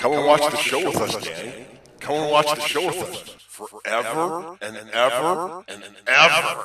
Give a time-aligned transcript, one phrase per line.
[0.00, 1.66] Come and watch the show with us, Danny.
[2.00, 6.64] Come and watch the show with us forever and ever and ever.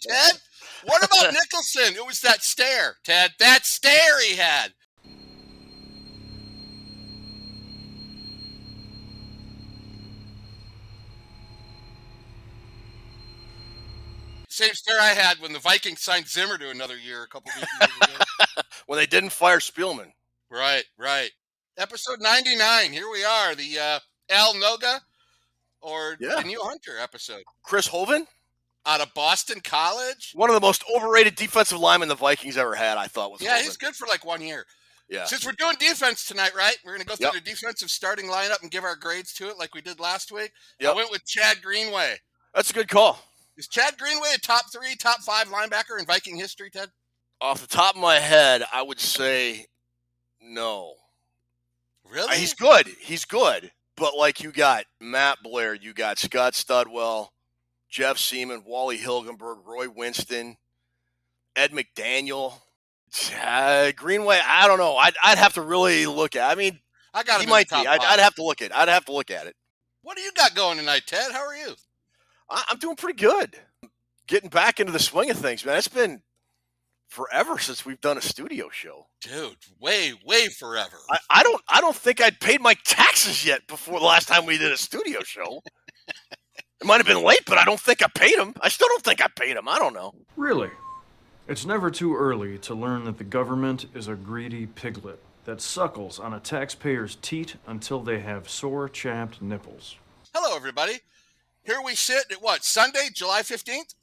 [0.00, 0.32] Good, Ted.
[0.84, 1.94] What about Nicholson?
[1.96, 3.32] It was that stare, Ted.
[3.38, 4.72] That stare he had.
[14.48, 17.56] Same stare I had when the Vikings signed Zimmer to another year a couple of
[17.80, 18.24] years ago.
[18.86, 20.10] When they didn't fire Spielman.
[20.50, 21.30] right, right.
[21.78, 22.92] Episode 99.
[22.92, 23.54] Here we are.
[23.54, 23.98] The uh,
[24.28, 24.98] Al Noga
[25.80, 26.34] or Yeah.
[26.36, 27.44] the New Hunter episode.
[27.62, 28.26] Chris Hovan,
[28.84, 30.32] Out of Boston College.
[30.34, 33.40] one of the most overrated defensive linemen the Vikings ever had, I thought was.
[33.40, 34.66] Yeah, he's good for like one year.
[35.08, 35.24] Yeah.
[35.26, 36.76] Since we're doing defense tonight, right?
[36.84, 37.44] We're going to go through Yep.
[37.44, 40.52] the defensive starting lineup and give our grades to it like we did last week.
[40.84, 42.16] I went with Chad Greenway.
[42.54, 43.20] That's a good call.
[43.56, 46.88] Is Chad Greenway a top three, top five linebacker in Viking history, Ted?
[47.40, 49.66] Off the top of my head, I would say
[50.40, 50.94] no.
[52.10, 52.36] Really?
[52.36, 52.86] He's good.
[53.00, 53.70] He's good.
[53.96, 57.28] But like you got Matt Blair, you got Scott Studwell,
[57.92, 60.56] Jeff Siemon, Wally Hilgenberg, Roy Winston,
[61.54, 62.54] Ed McDaniel,
[63.44, 64.40] uh, Greenway.
[64.42, 64.96] I don't know.
[64.96, 66.50] I'd, I'd have to really look at.
[66.50, 66.80] I mean,
[67.12, 67.76] I got he might be.
[67.76, 68.00] I'd.
[68.00, 68.74] I'd have to look at.
[68.74, 69.54] I'd have to look at it.
[70.00, 71.32] What do you got going tonight, Ted?
[71.32, 71.74] How are you?
[72.48, 73.56] I, I'm doing pretty good.
[74.26, 75.76] Getting back into the swing of things, man.
[75.76, 76.22] It's been
[77.08, 79.06] forever since we've done a studio show.
[79.20, 80.96] Dude, way, way forever.
[81.10, 84.46] I, I don't I don't think I'd paid my taxes yet before the last time
[84.46, 85.62] we did a studio show.
[86.82, 88.54] it might have been late, but I don't think I paid him.
[88.60, 89.68] I still don't think I paid him.
[89.68, 90.14] I don't know.
[90.36, 90.70] Really?
[91.46, 96.18] It's never too early to learn that the government is a greedy piglet that suckles
[96.18, 99.96] on a taxpayer's teat until they have sore chapped nipples.
[100.34, 100.98] Hello, everybody.
[101.62, 103.94] Here we sit at what, Sunday, July 15th?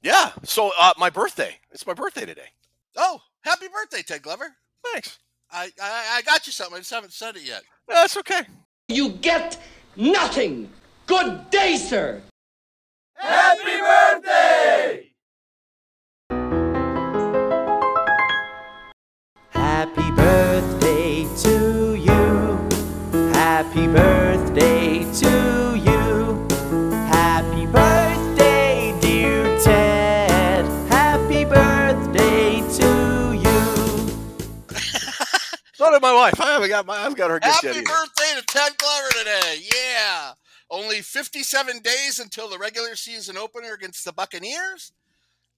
[0.00, 0.32] Yeah.
[0.42, 1.56] So uh, my birthday.
[1.70, 2.48] It's my birthday today.
[2.96, 4.56] Oh, happy birthday, Ted Glover.
[4.90, 5.18] Thanks.
[5.50, 6.76] I, I, I got you something.
[6.76, 7.62] I just haven't said it yet.
[7.86, 8.42] That's okay.
[8.88, 9.60] You get
[9.96, 10.70] nothing.
[11.06, 12.22] Good day, sir.
[13.14, 15.10] Happy birthday
[19.50, 22.58] Happy birthday to you.
[23.32, 26.46] Happy birthday to you.
[27.08, 30.64] Happy birthday, dear Ted.
[30.90, 34.10] Happy birthday to you.
[35.74, 36.40] So did my wife.
[36.40, 37.76] I haven't got my I've got her gift Happy yet.
[37.76, 37.84] either.
[37.84, 39.62] birthday to Ted Glover today.
[39.74, 40.32] Yeah.
[40.70, 44.92] Only 57 days until the regular season opener against the Buccaneers.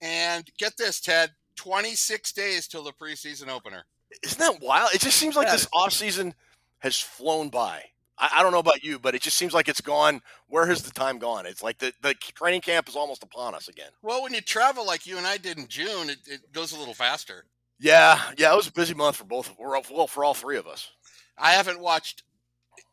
[0.00, 3.84] And get this, Ted, 26 days till the preseason opener.
[4.22, 4.90] Isn't that wild?
[4.94, 5.52] It just seems like Yeah.
[5.54, 6.34] this off season
[6.78, 7.82] has flown by.
[8.18, 10.20] I, I don't know about you, but it just seems like it's gone.
[10.46, 11.46] Where has the time gone?
[11.46, 13.90] It's like the, the training camp is almost upon us again.
[14.02, 16.78] Well, when you travel like you and I did in June, it, it goes a
[16.78, 17.44] little faster.
[17.80, 19.54] Yeah, yeah, it was a busy month for both.
[19.58, 20.90] Well, for all three of us.
[21.36, 22.24] I haven't watched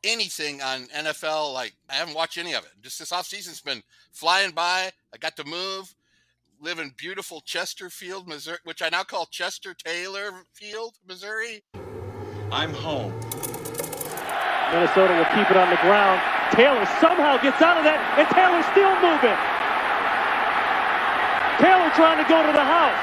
[0.04, 1.54] anything on NFL.
[1.54, 2.72] Like, I haven't watched any of it.
[2.82, 4.92] Just this offseason's been flying by.
[5.14, 5.94] I got to move,
[6.60, 11.64] live in beautiful Chesterfield, Missouri, which I now call Chester Taylor Field, Missouri.
[12.52, 13.14] I'm home.
[14.72, 16.22] Minnesota will keep it on the ground.
[16.52, 19.38] Taylor somehow gets out of that, and Taylor's still moving.
[21.62, 23.00] Taylor trying to go to the house.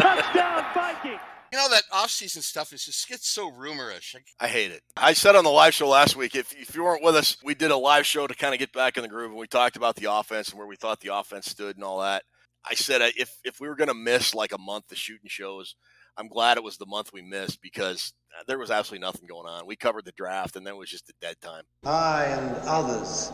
[0.00, 1.20] Touchdown, Viking.
[1.52, 4.14] You know that off-season stuff is just gets so rumorish.
[4.14, 4.82] Like, I hate it.
[4.96, 7.54] I said on the live show last week, if, if you weren't with us, we
[7.54, 9.76] did a live show to kind of get back in the groove, and we talked
[9.76, 12.22] about the offense and where we thought the offense stood and all that.
[12.68, 15.76] I said if if we were going to miss like a month of shooting shows,
[16.16, 19.46] I'm glad it was the month we missed because uh, there was absolutely nothing going
[19.46, 19.66] on.
[19.66, 21.62] We covered the draft, and then it was just a dead time.
[21.84, 23.30] I and others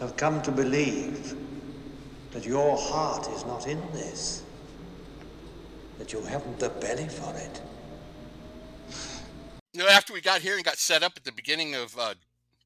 [0.00, 1.36] have come to believe
[2.32, 4.42] that your heart is not in this,
[5.98, 7.60] that you haven't the belly for it.
[9.72, 12.14] You know, after we got here and got set up at the beginning of uh,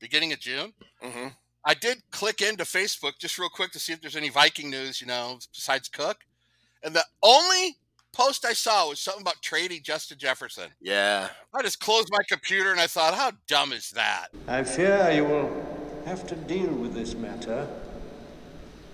[0.00, 0.72] beginning of June,
[1.02, 1.28] Mm-hmm.
[1.64, 5.00] I did click into Facebook just real quick to see if there's any Viking news,
[5.00, 6.18] you know, besides Cook.
[6.82, 7.76] And the only
[8.12, 10.70] post I saw was something about trading Justin Jefferson.
[10.80, 11.28] Yeah.
[11.54, 14.28] I just closed my computer and I thought, how dumb is that?
[14.48, 17.68] I fear you will have to deal with this matter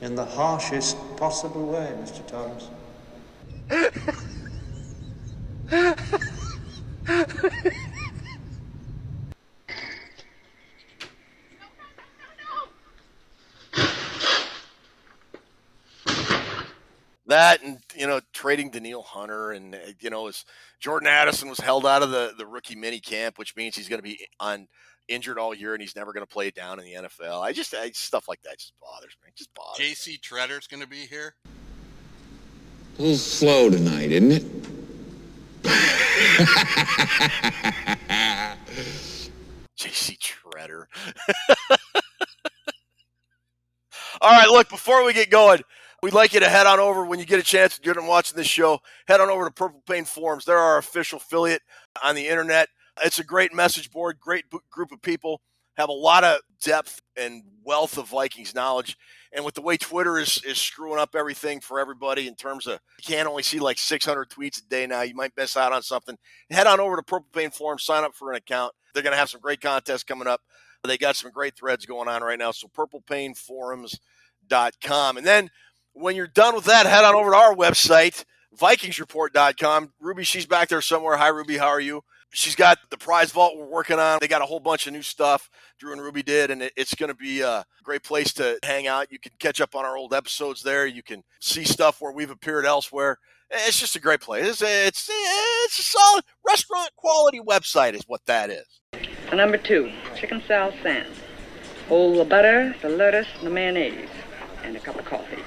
[0.00, 2.26] in the harshest possible way, Mr.
[2.26, 2.68] Torrance.
[17.28, 20.44] That and you know trading Danielle Hunter and uh, you know as
[20.78, 23.98] Jordan Addison was held out of the the rookie mini camp, which means he's going
[23.98, 24.68] to be on
[25.08, 27.42] injured all year and he's never going to play down in the NFL.
[27.42, 29.32] I just I, stuff like that just bothers me.
[29.34, 29.84] Just bothers.
[29.84, 31.34] JC Treader's going to be here.
[32.98, 34.42] A little slow tonight, isn't it?
[39.76, 40.88] JC Treader.
[44.22, 45.60] All right, look, before we get going,
[46.02, 48.38] we'd like you to head on over when you get a chance, If you're watching
[48.38, 50.46] this show, head on over to Purple Pain Forums.
[50.46, 51.60] They're our official affiliate
[52.02, 52.70] on the internet.
[53.04, 55.42] It's a great message board, great group of people,
[55.76, 58.96] have a lot of depth and wealth of Vikings knowledge.
[59.32, 62.80] And with the way Twitter is, is screwing up everything for everybody in terms of
[62.98, 65.82] you can't only see like 600 tweets a day now, you might miss out on
[65.82, 66.16] something.
[66.50, 68.72] Head on over to Purple Pain Forum, sign up for an account.
[68.94, 70.40] They're going to have some great contests coming up.
[70.84, 72.52] They got some great threads going on right now.
[72.52, 75.16] So purplepainforums.com.
[75.16, 75.50] And then
[75.92, 78.24] when you're done with that, head on over to our website,
[78.56, 79.92] vikingsreport.com.
[80.00, 81.16] Ruby, she's back there somewhere.
[81.16, 81.58] Hi, Ruby.
[81.58, 82.02] How are you?
[82.36, 84.18] She's got the prize vault we're working on.
[84.20, 85.48] They got a whole bunch of new stuff
[85.78, 88.86] Drew and Ruby did, and it, it's going to be a great place to hang
[88.86, 89.10] out.
[89.10, 90.86] You can catch up on our old episodes there.
[90.86, 93.18] You can see stuff where we've appeared elsewhere.
[93.50, 94.46] It's just a great place.
[94.46, 98.66] It's it's, it's a solid restaurant quality website, is what that is.
[99.32, 101.08] Number two, chicken salad sand.
[101.88, 104.10] Hold the butter, the lettuce, the mayonnaise,
[104.62, 105.42] and a cup of coffee.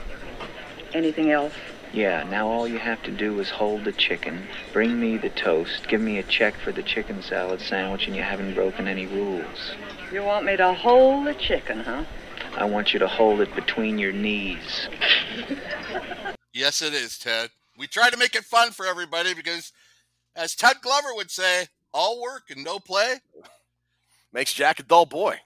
[0.96, 1.54] Anything else?
[1.92, 5.88] Yeah, now all you have to do is hold the chicken, bring me the toast,
[5.88, 9.72] give me a check for the chicken salad sandwich, and you haven't broken any rules.
[10.12, 12.06] You want me to hold the chicken, huh?
[12.56, 14.88] I want you to hold it between your knees.
[16.54, 17.50] Yes, it is, Ted.
[17.78, 19.72] We try to make it fun for everybody because,
[20.36, 23.16] as Ted Glover would say, all work and no play.
[24.32, 25.40] Makes Jack a dull boy.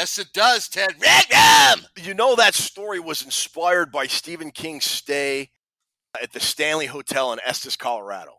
[0.00, 0.94] Yes, it does, Ted.
[0.98, 1.84] Ragam!
[1.98, 5.50] You know that story was inspired by Stephen King's stay
[6.22, 8.32] at the Stanley Hotel in Estes, Colorado.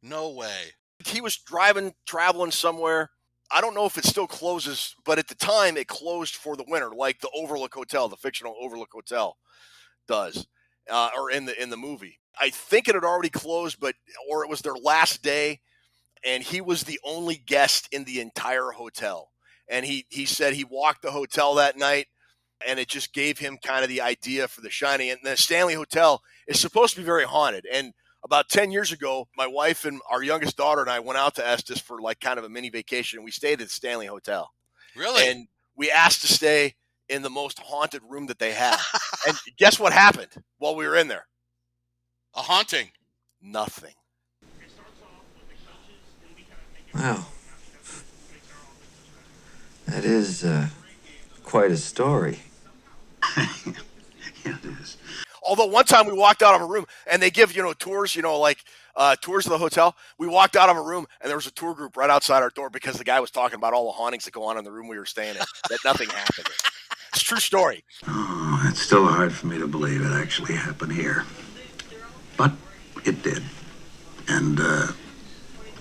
[0.00, 0.74] No way.
[1.04, 3.10] He was driving, traveling somewhere.
[3.50, 6.64] I don't know if it still closes, but at the time it closed for the
[6.68, 9.36] winter, like the Overlook Hotel, the fictional Overlook Hotel
[10.06, 10.46] does,
[10.88, 12.20] uh, or in the in the movie.
[12.40, 13.96] I think it had already closed, but
[14.30, 15.62] or it was their last day,
[16.24, 19.32] and he was the only guest in the entire hotel.
[19.70, 22.06] And he he said he walked the hotel that night,
[22.66, 25.10] and it just gave him kind of the idea for The Shining.
[25.10, 27.92] And the Stanley Hotel is supposed to be very haunted, and
[28.24, 31.46] about 10 years ago, my wife and our youngest daughter and I went out to
[31.46, 33.22] Estes for like kind of a mini vacation.
[33.22, 34.50] We stayed at the Stanley Hotel.
[34.96, 35.28] Really?
[35.30, 35.46] And
[35.76, 36.74] we asked to stay
[37.08, 38.78] in the most haunted room that they had.
[39.26, 41.26] and guess what happened while we were in there?
[42.34, 42.90] A haunting.
[43.40, 43.94] Nothing.
[46.94, 47.26] Wow.
[49.98, 50.68] That is uh,
[51.42, 52.38] quite a story.
[53.36, 53.42] yeah,
[54.44, 54.96] It is.
[55.42, 58.14] Although one time we walked out of a room and they give, you know, tours,
[58.14, 58.62] you know, like
[58.94, 59.96] uh, tours of the hotel.
[60.16, 62.50] We walked out of a room and there was a tour group right outside our
[62.50, 64.70] door because the guy was talking about all the hauntings that go on in the
[64.70, 65.42] room we were staying in.
[65.68, 66.46] that nothing happened.
[67.12, 67.82] It's a true story.
[68.06, 71.24] Oh, it's still hard for me to believe it actually happened here.
[72.36, 72.52] But
[73.04, 73.42] it did.
[74.28, 74.92] And uh,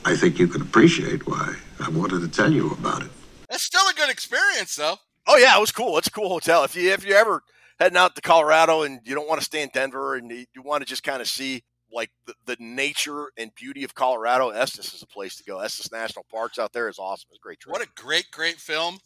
[0.05, 3.11] I think you can appreciate why I wanted to tell you about it.
[3.49, 4.97] That's still a good experience, though.
[5.25, 5.97] Oh yeah, it was cool.
[5.97, 6.63] It's a cool hotel.
[6.63, 7.43] If you if you're ever
[7.79, 10.61] heading out to Colorado and you don't want to stay in Denver and you, you
[10.61, 14.93] want to just kind of see like the, the nature and beauty of Colorado, Estes
[14.93, 15.59] is a place to go.
[15.59, 17.27] Estes National Parks out there is awesome.
[17.31, 17.71] It's a great trip.
[17.73, 18.99] What a great, great film.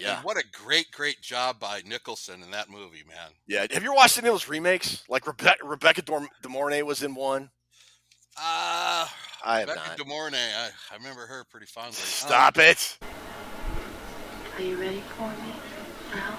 [0.00, 0.16] Yeah.
[0.16, 3.30] And what a great, great job by Nicholson in that movie, man.
[3.48, 3.66] Yeah.
[3.72, 5.02] Have you watched any of those remakes?
[5.08, 7.50] Like Rebe- Rebecca Dorm- De Mornay was in one.
[8.36, 9.06] Uh,
[9.44, 9.96] I have Rebecca not.
[9.98, 11.94] De Mornay, I, I remember her pretty fondly.
[11.94, 12.98] Stop Um, it.
[14.58, 15.52] Are you ready for me
[16.12, 16.36] now?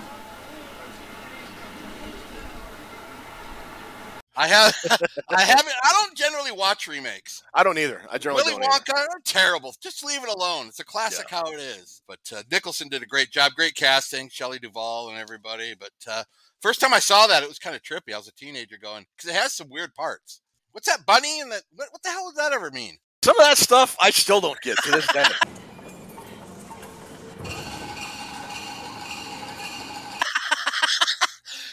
[4.35, 4.75] I have.
[5.29, 5.73] I haven't.
[5.81, 7.43] I don't generally watch remakes.
[7.53, 8.01] I don't either.
[8.11, 8.73] I generally Willy don't.
[8.73, 9.73] Wonka, they're terrible.
[9.81, 10.67] Just leave it alone.
[10.67, 12.01] It's a classic how it is.
[12.09, 13.53] But uh, Nicholson did a great job.
[13.53, 14.27] Great casting.
[14.27, 15.73] Shelley Duvall and everybody.
[15.79, 16.25] But uh,
[16.61, 18.13] first time I saw that, it was kind of trippy.
[18.13, 20.41] I was a teenager going because it has some weird parts.
[20.73, 21.63] What's that bunny and that?
[21.73, 22.97] What, what the hell does that ever mean?
[23.23, 25.23] Some of that stuff I still don't get to this day.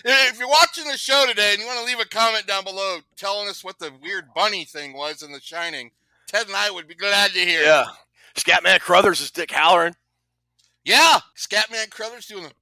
[0.08, 2.98] If you're watching the show today and you want to leave a comment down below
[3.16, 5.90] telling us what the weird bunny thing was in The Shining,
[6.28, 7.62] Ted and I would be glad to hear.
[7.62, 7.86] yeah.
[8.36, 9.94] Scatman Crothers is Dick Hallorann.
[10.84, 11.18] Yeah.
[11.36, 12.52] Scatman Crothers doing the.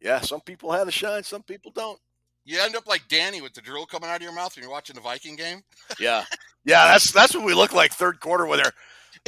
[0.00, 1.98] Yeah, some people have the shine, some people don't.
[2.44, 4.70] You end up like Danny with the drill coming out of your mouth when you're
[4.70, 5.62] watching the Viking game.
[5.98, 6.24] Yeah.
[6.64, 8.72] Yeah, that's that's what we look like third quarter when they're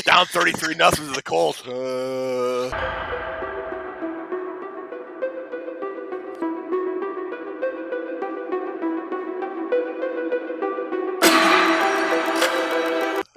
[0.05, 1.67] down 33 nothing to the Colts.
[1.67, 2.71] Uh,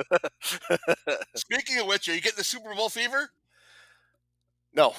[1.35, 3.29] Speaking of which, are you getting the Super Bowl fever?
[4.73, 4.93] no.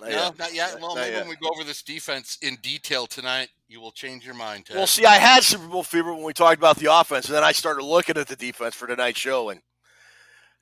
[0.00, 0.38] Not no, yet.
[0.38, 0.80] not yet.
[0.80, 1.20] Well, Not maybe yet.
[1.22, 4.66] when we go over this defense in detail tonight, you will change your mind.
[4.66, 4.76] Ted.
[4.76, 7.42] Well, see, I had Super Bowl fever when we talked about the offense, and then
[7.42, 9.60] I started looking at the defense for tonight's show, and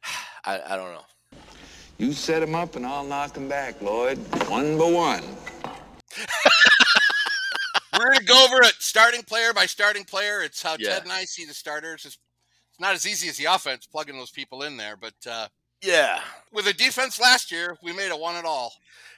[0.47, 1.05] I, I don't know.
[1.99, 4.17] You set him up and I'll knock him back, Lloyd.
[4.49, 5.23] One by one.
[7.99, 10.43] We're going to go over it starting player by starting player.
[10.43, 10.95] It's how Yeah.
[10.95, 12.05] Ted and I see the starters.
[12.05, 12.19] It's,
[12.77, 14.97] it's not as easy as the offense, plugging those people in there.
[14.99, 15.49] But uh,
[15.83, 16.21] Yeah.
[16.53, 18.71] with the defense last year, we made a one at all.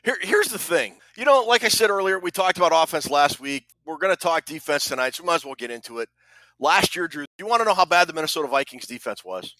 [0.04, 0.98] Here, here's the thing.
[1.16, 3.66] You know, like I said earlier, we talked about offense last week.
[3.84, 6.08] We're going to talk defense tonight, so we might as well get into it.
[6.60, 9.56] Last year, Drew, do you want to know how bad the Minnesota Vikings defense was?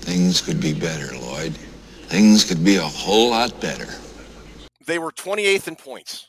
[0.00, 1.52] Things could be better, Lloyd.
[2.08, 3.88] Things could be a whole lot better.
[4.86, 6.28] They were 28th in points.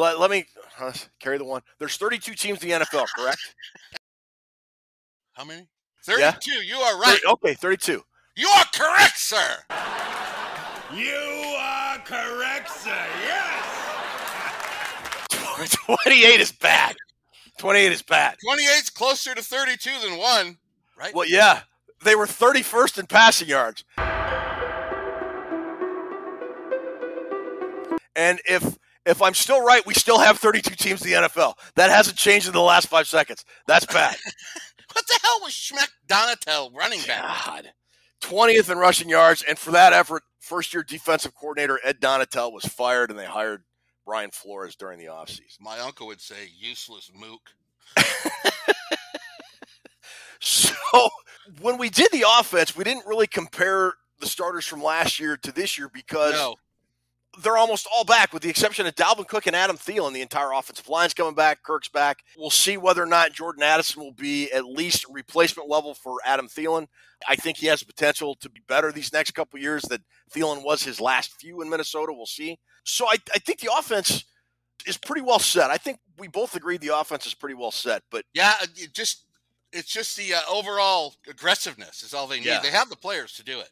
[0.00, 0.46] Let, let me
[0.80, 1.60] uh, carry the one.
[1.78, 3.54] There's 32 teams in the NFL, correct?
[5.34, 5.66] How many?
[6.06, 6.52] 32.
[6.64, 7.20] You are right.
[7.20, 8.02] Thirty- okay, 32.
[8.34, 9.58] You are correct, sir.
[10.94, 12.96] You are correct, sir.
[13.26, 13.66] Yes.
[15.84, 16.96] 28 is bad.
[17.58, 18.36] 28 is bad.
[18.42, 20.56] 28 is closer to 32 than one,
[20.98, 21.14] right?
[21.14, 21.60] Well, yeah,
[22.02, 23.84] they were 31st in passing yards.
[28.16, 31.54] And if if I'm still right, we still have 32 teams in the NFL.
[31.76, 33.44] That hasn't changed in the last five seconds.
[33.66, 34.16] That's bad.
[34.92, 37.22] What the hell was Schmeck Donatell running back?
[37.46, 37.70] God.
[38.22, 42.64] 20th in rushing yards, and for that effort, first year defensive coordinator Ed Donatell was
[42.64, 43.62] fired, and they hired
[44.04, 45.60] Brian Flores during the offseason.
[45.60, 47.40] My uncle would say useless mook.
[50.40, 50.74] So
[51.60, 55.52] when we did the offense, we didn't really compare the starters from last year to
[55.52, 56.56] this year because No.
[57.38, 60.12] They're almost all back, with the exception of Dalvin Cook and Adam Thielen.
[60.12, 61.62] The entire offensive line's coming back.
[61.62, 62.24] Kirk's back.
[62.36, 66.48] We'll see whether or not Jordan Addison will be at least replacement level for Adam
[66.48, 66.88] Thielen.
[67.28, 70.00] I think he has the potential to be better these next couple years that
[70.32, 72.12] Thielen was his last few in Minnesota.
[72.12, 72.58] We'll see.
[72.84, 74.24] So I, I think the offense
[74.86, 75.70] is pretty well set.
[75.70, 79.24] I think we both agree the offense is pretty well set, but Yeah, it just
[79.72, 82.46] it's just the uh, overall aggressiveness is all they need.
[82.46, 82.60] Yeah.
[82.60, 83.70] They have the players to do it.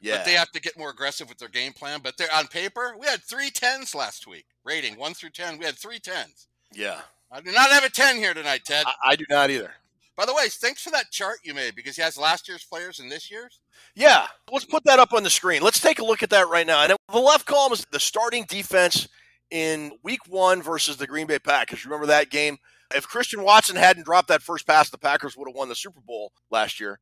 [0.00, 0.16] Yeah.
[0.16, 2.00] But they have to get more aggressive with their game plan.
[2.02, 4.46] But they're on paper, we had three tens last week.
[4.64, 5.58] Rating one through ten.
[5.58, 6.46] We had three tens.
[6.72, 7.00] yeah.
[7.30, 8.86] I do not have a ten here tonight, Ted.
[8.86, 9.72] I, I do not either.
[10.16, 13.00] By the way, thanks for that chart you made because he has last year's players
[13.00, 13.60] and this year's.
[13.94, 15.62] Yeah, let's put that up on the screen.
[15.62, 16.82] Let's take a look at that right now.
[16.82, 19.08] And the left column is the starting defense
[19.50, 21.84] in week one versus the Green Bay Packers.
[21.84, 22.56] Remember that game?
[22.94, 26.00] If Christian Watson hadn't dropped that first pass, the Packers would have won the Super
[26.00, 26.98] Bowl last year.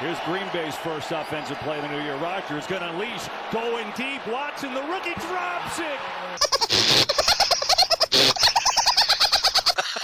[0.00, 2.14] Here's Green Bay's first offensive play of the new year.
[2.18, 4.24] Rodgers going to unleash, going deep.
[4.28, 5.98] Watson, the rookie, drops it.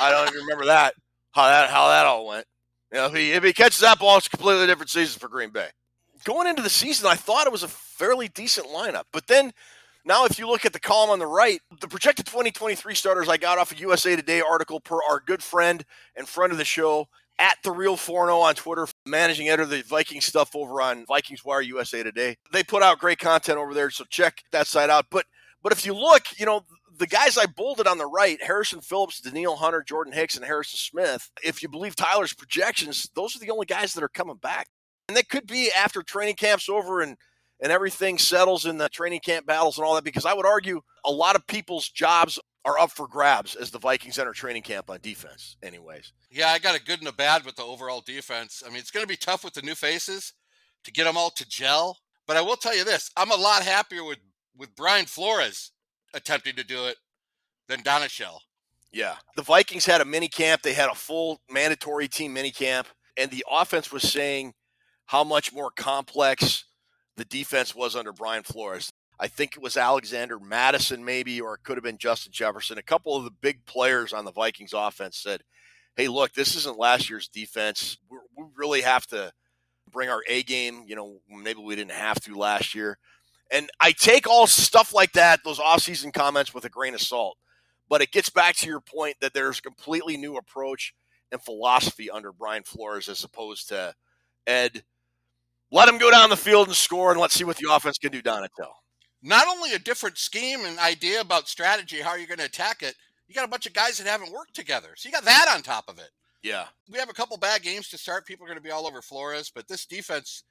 [0.01, 0.95] I don't even remember that
[1.31, 2.45] how that how that all went.
[2.93, 5.29] You know, if he if he catches that ball, it's a completely different season for
[5.29, 5.69] Green Bay.
[6.25, 9.53] Going into the season, I thought it was a fairly decent lineup, but then
[10.05, 13.37] now if you look at the column on the right, the projected 2023 starters I
[13.37, 15.85] got off a USA Today article per our good friend
[16.17, 17.07] and friend of the show
[17.39, 21.05] at the real Forno oh on Twitter, managing editor of the Viking stuff over on
[21.07, 22.37] Vikings Wire USA Today.
[22.53, 25.07] They put out great content over there, so check that site out.
[25.11, 25.27] But
[25.63, 26.65] but if you look, you know,
[26.97, 30.79] the guys I bolded on the right, Harrison Phillips, Danielle Hunter, Jordan Hicks, and Harrison
[30.79, 34.69] Smith, if you believe Tyler's projections, those are the only guys that are coming back.
[35.09, 37.17] And that could be after training camp's over and
[37.61, 40.83] and everything settles in the training camp battles and all that, because I would argue
[41.05, 44.91] a lot of people's jobs are up for grabs as the Vikings enter training camp
[44.91, 46.13] on defense, anyways.
[46.31, 48.63] Yeah, I got a good and a bad with the overall defense.
[48.65, 50.33] I mean, it's going to be tough with the new faces
[50.85, 51.99] to get them all to gel.
[52.27, 54.19] But I will tell you this: I'm a lot happier with
[54.57, 55.73] with Brian Flores
[56.15, 56.97] attempting to do it
[57.69, 58.39] than Donatell.
[58.93, 59.17] Yeah.
[59.37, 60.63] The Vikings had a mini camp.
[60.63, 64.55] They had a full mandatory team mini camp, and the offense was saying
[65.07, 66.65] how much more complex
[67.17, 68.93] the defense was under Brian Flores.
[69.19, 72.79] I think it was Alexander Mattison, maybe, or it could have been Justin Jefferson.
[72.79, 75.43] A couple of the big players on the Vikings offense said,
[75.97, 77.99] Hey, look, this isn't last year's defense.
[78.11, 79.33] We're, we really have to
[79.93, 80.85] bring our A game.
[80.87, 82.99] You know, maybe we didn't have to last year.
[83.53, 87.37] And I take all stuff like that, those offseason comments, with a grain of salt.
[87.89, 90.95] But it gets back to your point that there's a completely new approach
[91.31, 93.95] and philosophy under Brian Flores as opposed to
[94.47, 94.83] Ed.
[95.71, 98.11] Let him go down the field and score, and let's see what the offense can
[98.11, 98.84] do down at Tell
[99.25, 102.95] not only a different scheme and idea about strategy, how you're going to attack it,
[103.27, 104.91] you got a bunch of guys that haven't worked together.
[104.97, 106.11] So you got that on top of it.
[106.43, 106.67] Yeah.
[106.93, 108.27] We have a couple bad games to start.
[108.27, 110.45] People are going to be all over Flores, but this defense,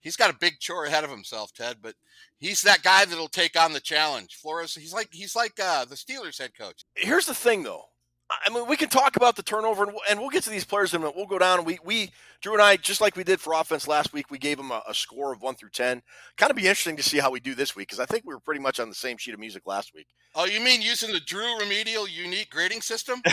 [0.00, 1.94] he's got a big chore ahead of himself, Ted, but
[2.38, 4.36] he's that guy that'll take on the challenge.
[4.36, 6.84] Flores, he's like he's like uh, the Steelers head coach.
[6.94, 7.86] Here's the thing though.
[8.30, 10.94] I mean, we can talk about the turnover, and, and, we'll get to these players
[10.94, 11.16] in a minute.
[11.16, 11.58] We'll go down.
[11.58, 12.10] And we, we,
[12.40, 14.82] Drew and I, just like we did for offense last week, we gave them a,
[14.88, 16.02] a score of one through ten.
[16.36, 18.32] Kind of be interesting to see how we do this week because I think we
[18.32, 20.06] were pretty much on the same sheet of music last week.
[20.34, 23.20] Oh, you mean using the Drew Remedial unique grading system?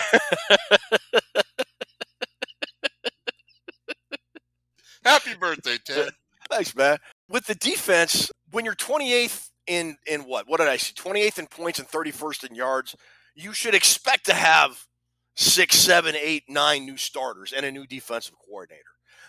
[5.06, 6.10] Happy birthday, Ted.
[6.50, 6.98] Thanks, man.
[7.30, 10.48] With the defense, when you're 28th in in what?
[10.48, 10.94] What did I see?
[10.94, 12.96] 28th in points and 31st in yards.
[13.38, 14.88] You should expect to have
[15.36, 18.82] six, seven, eight, nine new starters and a new defensive coordinator.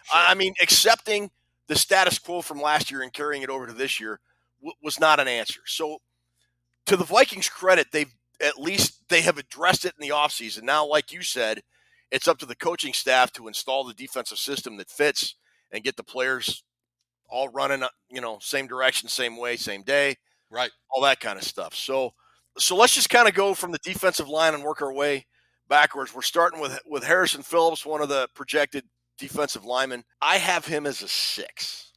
[0.04, 0.20] Sure.
[0.26, 1.30] I mean, accepting
[1.66, 4.20] the status quo from last year and carrying it over to this year
[4.62, 5.60] w- was not an answer.
[5.66, 5.98] So,
[6.86, 10.62] to the Vikings' credit, they've at least they have addressed it in the offseason.
[10.62, 11.62] Now, like you said,
[12.10, 15.34] it's up to the coaching staff to install the defensive system that fits
[15.72, 16.64] and get the players
[17.28, 20.16] all running, uh, you know, same direction, same way, same day,
[20.50, 20.70] right?
[20.90, 21.74] All that kind of stuff.
[21.74, 22.14] So,
[22.58, 25.26] so let's just kind of go from the defensive line and work our way
[25.68, 26.14] backwards.
[26.14, 28.84] We're starting with with Harrison Phillips, one of the projected
[29.18, 30.04] defensive linemen.
[30.20, 31.92] I have him as a six.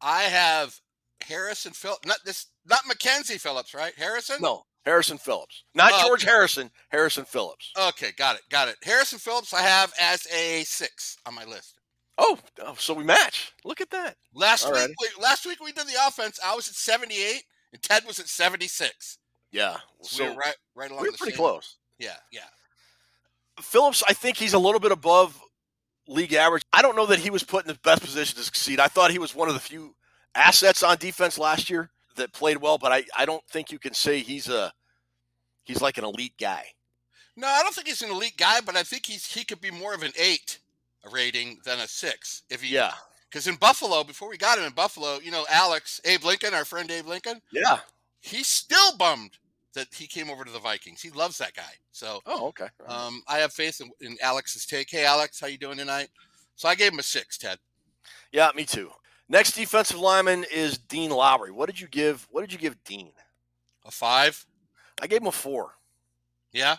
[0.00, 0.78] I have
[1.22, 2.06] Harrison Phillips.
[2.06, 3.92] Not this, not Mackenzie Phillips, right?
[3.96, 4.36] Harrison?
[4.40, 5.64] No, Harrison Phillips.
[5.74, 6.70] Not uh, George Harrison.
[6.90, 7.72] Harrison Phillips.
[7.78, 8.76] Okay, got it, got it.
[8.82, 11.78] Harrison Phillips, I have as a six on my list.
[12.18, 13.52] Oh, oh so we match.
[13.64, 14.16] Look at that.
[14.34, 16.38] Last week, we, last week we did the offense.
[16.44, 19.18] I was at seventy-eight, and Ted was at seventy-six.
[19.54, 21.02] Yeah, so, so we right, right along.
[21.02, 21.36] We're pretty same.
[21.36, 21.76] close.
[21.98, 22.40] Yeah, yeah.
[23.60, 25.40] Phillips, I think he's a little bit above
[26.08, 26.64] league average.
[26.72, 28.80] I don't know that he was put in the best position to succeed.
[28.80, 29.94] I thought he was one of the few
[30.34, 33.94] assets on defense last year that played well, but I, I don't think you can
[33.94, 34.72] say he's a
[35.62, 36.64] he's like an elite guy.
[37.36, 39.70] No, I don't think he's an elite guy, but I think he's he could be
[39.70, 40.58] more of an eight
[41.12, 42.92] rating than a six if he yeah.
[43.30, 46.64] Because in Buffalo, before we got him in Buffalo, you know, Alex, Abe Lincoln, our
[46.64, 47.78] friend Abe Lincoln, yeah,
[48.20, 49.38] he's still bummed
[49.74, 51.02] that he came over to the Vikings.
[51.02, 51.72] He loves that guy.
[51.92, 52.68] So, oh, okay.
[52.86, 54.90] Um, I have faith in, in, Alex's take.
[54.90, 56.08] Hey, Alex, how you doing tonight?
[56.56, 57.58] So I gave him a six, Ted.
[58.32, 58.90] Yeah, me too.
[59.28, 61.50] Next defensive lineman is Dean Lowry.
[61.50, 62.26] What did you give?
[62.30, 63.12] What did you give Dean?
[63.84, 64.44] A five.
[65.00, 65.72] I gave him a four.
[66.52, 66.76] Yeah.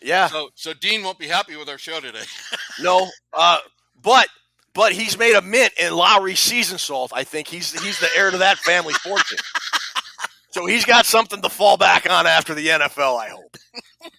[0.00, 0.26] Yeah.
[0.28, 2.24] So, so Dean won't be happy with our show today.
[2.82, 3.58] no, uh,
[4.02, 4.28] but
[4.74, 7.12] but he's made a mint in Lowry season salt.
[7.14, 9.38] I think he's he's the heir to that family fortune.
[10.52, 13.56] So he's got something to fall back on after the NFL, I hope.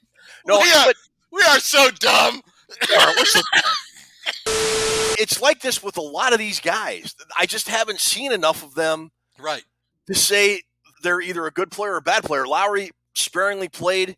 [0.45, 0.95] No, we are, but,
[1.31, 2.41] we are so dumb.
[5.17, 7.15] it's like this with a lot of these guys.
[7.37, 9.63] I just haven't seen enough of them right
[10.07, 10.63] to say
[11.01, 12.45] they're either a good player or a bad player.
[12.45, 14.17] Lowry sparingly played.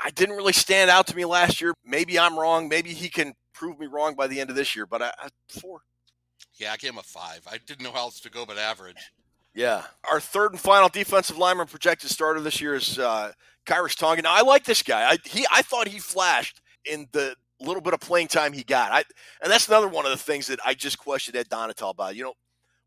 [0.00, 1.74] I didn't really stand out to me last year.
[1.84, 2.68] Maybe I'm wrong.
[2.68, 5.28] Maybe he can prove me wrong by the end of this year, but I, I
[5.48, 5.80] four.
[6.54, 7.40] Yeah, I gave him a five.
[7.50, 9.10] I didn't know how else to go but average.
[9.54, 9.84] Yeah.
[10.10, 13.32] Our third and final defensive lineman projected starter this year is uh,
[13.66, 14.22] Khyiris Tonga.
[14.22, 15.10] Now, I like this guy.
[15.10, 18.92] I, he, I thought he flashed in the little bit of playing time he got.
[18.92, 19.04] I,
[19.42, 22.16] and that's another one of the things that I just questioned Ed Donatell about.
[22.16, 22.34] You know,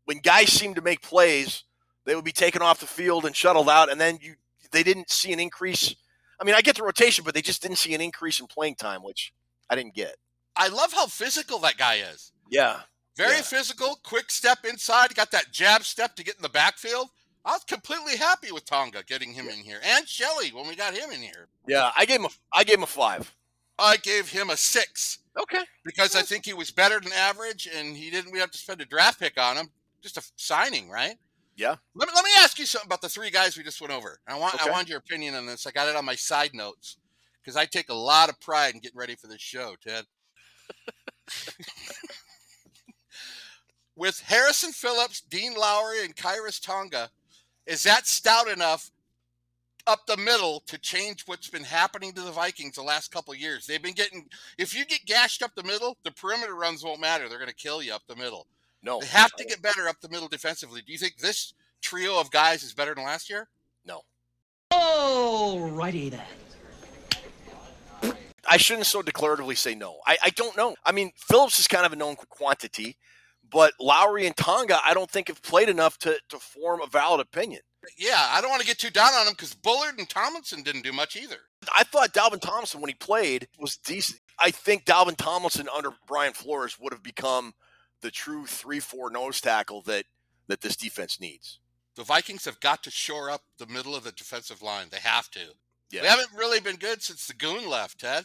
[0.04, 1.64] when guys seem to make plays,
[2.04, 4.34] they would be taken off the field and shuttled out, and then you
[4.72, 5.94] they didn't see an increase.
[6.40, 8.74] I mean, I get the rotation, but they just didn't see an increase in playing
[8.74, 9.32] time, which
[9.70, 10.16] I didn't get.
[10.54, 12.32] I love how physical that guy is.
[12.50, 12.80] Yeah.
[13.16, 13.42] Very yeah.
[13.42, 17.08] physical, quick step inside, got that jab step to get in the backfield.
[17.44, 20.94] I was completely happy with Tonga getting him in here, and Shelley when we got
[20.94, 21.48] him in here.
[21.66, 23.32] Yeah, I gave him a, I gave him a five.
[23.78, 25.18] I gave him a six.
[25.38, 25.62] Okay.
[25.84, 28.32] Because I think he was better than average, and he didn't.
[28.32, 29.70] We have to spend a draft pick on him,
[30.02, 31.16] just a signing, right?
[31.56, 31.76] Yeah.
[31.94, 34.18] Let me, let me ask you something about the three guys we just went over.
[34.26, 34.68] I want okay.
[34.68, 35.66] I want your opinion on this.
[35.66, 36.96] I got it on my side notes
[37.42, 40.04] because I take a lot of pride in getting ready for this show, Ted.
[43.96, 47.10] with Harrison Phillips, Dean Lowry, and Khyiris Tonga,
[47.66, 48.90] is that stout enough
[49.86, 53.38] up the middle to change what's been happening to the Vikings the last couple of
[53.38, 53.66] years.
[53.66, 54.28] They've been getting
[54.58, 57.28] if you get gashed up the middle, the perimeter runs won't matter.
[57.28, 58.46] They're going to kill you up the middle.
[58.82, 60.82] No, They have to get better up the middle defensively.
[60.84, 63.48] Do you think this trio of guys is better than last year?
[63.84, 64.02] no.
[64.72, 66.22] Alrighty then.
[68.48, 69.98] I shouldn't so declaratively say no.
[70.06, 70.76] I, I don't know.
[70.84, 72.96] I mean, Phillips is kind of a known quantity,
[73.50, 77.20] but Lowry and Tonga, I don't think have played enough to, to form a valid
[77.20, 77.60] opinion.
[77.96, 80.82] Yeah, I don't want to get too down on them because Bullard and Tomlinson didn't
[80.82, 81.36] do much either.
[81.74, 84.20] I thought Dalvin Tomlinson, when he played, was decent.
[84.38, 87.54] I think Dalvin Tomlinson under Brian Flores would have become
[88.02, 90.04] the true 3 4 nose tackle that,
[90.48, 91.60] that this defense needs.
[91.94, 94.88] The Vikings have got to shore up the middle of the defensive line.
[94.90, 95.40] They have to.
[95.90, 96.02] Yeah.
[96.02, 98.24] We haven't really been good since the goon left, Ted.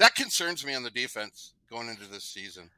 [0.00, 2.70] That concerns me on the defense going into this season.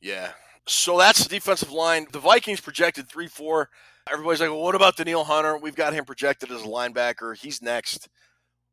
[0.00, 0.30] Yeah.
[0.66, 2.06] So that's the defensive line.
[2.10, 3.68] The Vikings projected 3 4.
[4.10, 5.58] Everybody's like, well, what about Danielle Hunter?
[5.58, 7.36] We've got him projected as a linebacker.
[7.36, 8.08] He's next.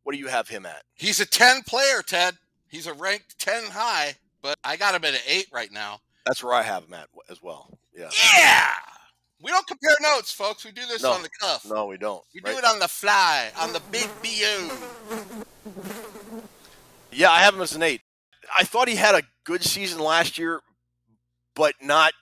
[0.04, 0.84] What do you have him at?
[0.96, 2.36] He's a 10 player, Ted.
[2.70, 6.00] He's a ranked 10 high, but I got him at an 8 right now.
[6.26, 7.78] That's where I have him at as well.
[7.94, 8.10] Yeah.
[8.38, 8.72] Yeah.
[9.44, 10.64] We don't compare notes, folks.
[10.64, 11.12] We do this No.
[11.12, 11.66] on the cuff.
[11.70, 12.24] No, we don't.
[12.34, 12.54] We right?
[12.54, 14.70] do it on the fly, on the big BO.
[17.12, 18.02] Yeah, I have him as an eight.
[18.58, 20.62] I thought he had a good season last year,
[21.56, 22.14] but not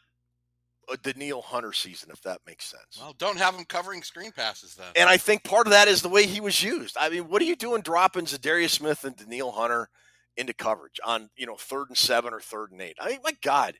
[0.92, 3.00] a Danielle Hunter season, if that makes sense.
[3.00, 4.88] Well, don't have him covering screen passes then.
[4.96, 6.96] And I think part of that is the way he was used.
[7.00, 9.90] I mean, what are you doing dropping Za'Darius Smith and Danielle Hunter
[10.38, 12.98] into coverage on, you know, third and seven or third and eight?
[13.00, 13.76] I mean, my God.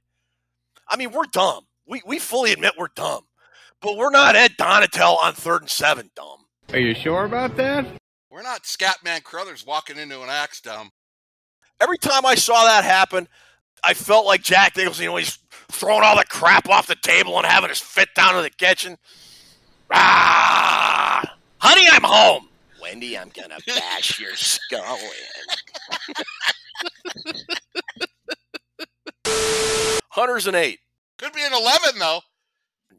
[0.88, 1.66] I mean, we're dumb.
[1.88, 3.24] We, we fully admit we're dumb.
[3.82, 6.46] But we're not Ed Donatell on third and seven, dumb.
[6.74, 7.86] Are you sure about that?
[8.36, 10.92] We're not Scatman Crothers walking into an axe dumb.
[11.80, 13.30] Every time I saw that happen,
[13.82, 15.40] I felt like Jack Nicholson, you know, he's
[15.72, 18.98] throwing all the crap off the table and having his fit down in the kitchen.
[19.90, 22.50] Ah, honey, I'm home.
[22.82, 24.98] Wendy, I'm gonna bash your skull
[27.26, 27.36] in.
[30.10, 30.80] Hunter's an eight.
[31.18, 32.20] Could be an 11, though.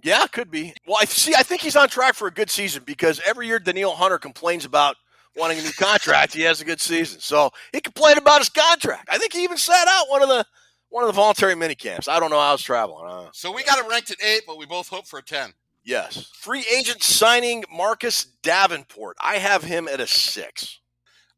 [0.03, 0.72] Yeah, could be.
[0.87, 1.35] Well, I see.
[1.35, 4.64] I think he's on track for a good season because every year Danielle Hunter complains
[4.64, 4.96] about
[5.37, 6.33] wanting a new contract.
[6.35, 9.09] he has a good season, so he complained about his contract.
[9.11, 10.44] I think he even sat out one of the
[10.88, 12.09] one of the voluntary mini camps.
[12.09, 13.07] I don't know how it's traveling.
[13.09, 15.53] Uh, So we got him ranked at 8, but we both hope for a 10.
[15.85, 19.16] yes, free agent signing Marcus Davenport.
[19.20, 20.81] I have him at a six.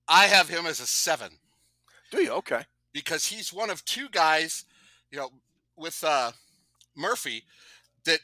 [0.07, 1.33] I have him as a 7
[2.11, 2.31] Do you?
[2.33, 2.63] Okay.
[2.93, 4.65] because he's one of two guys,
[5.11, 5.31] you know,
[5.77, 6.33] with uh,
[6.97, 7.45] Murphy
[8.05, 8.21] that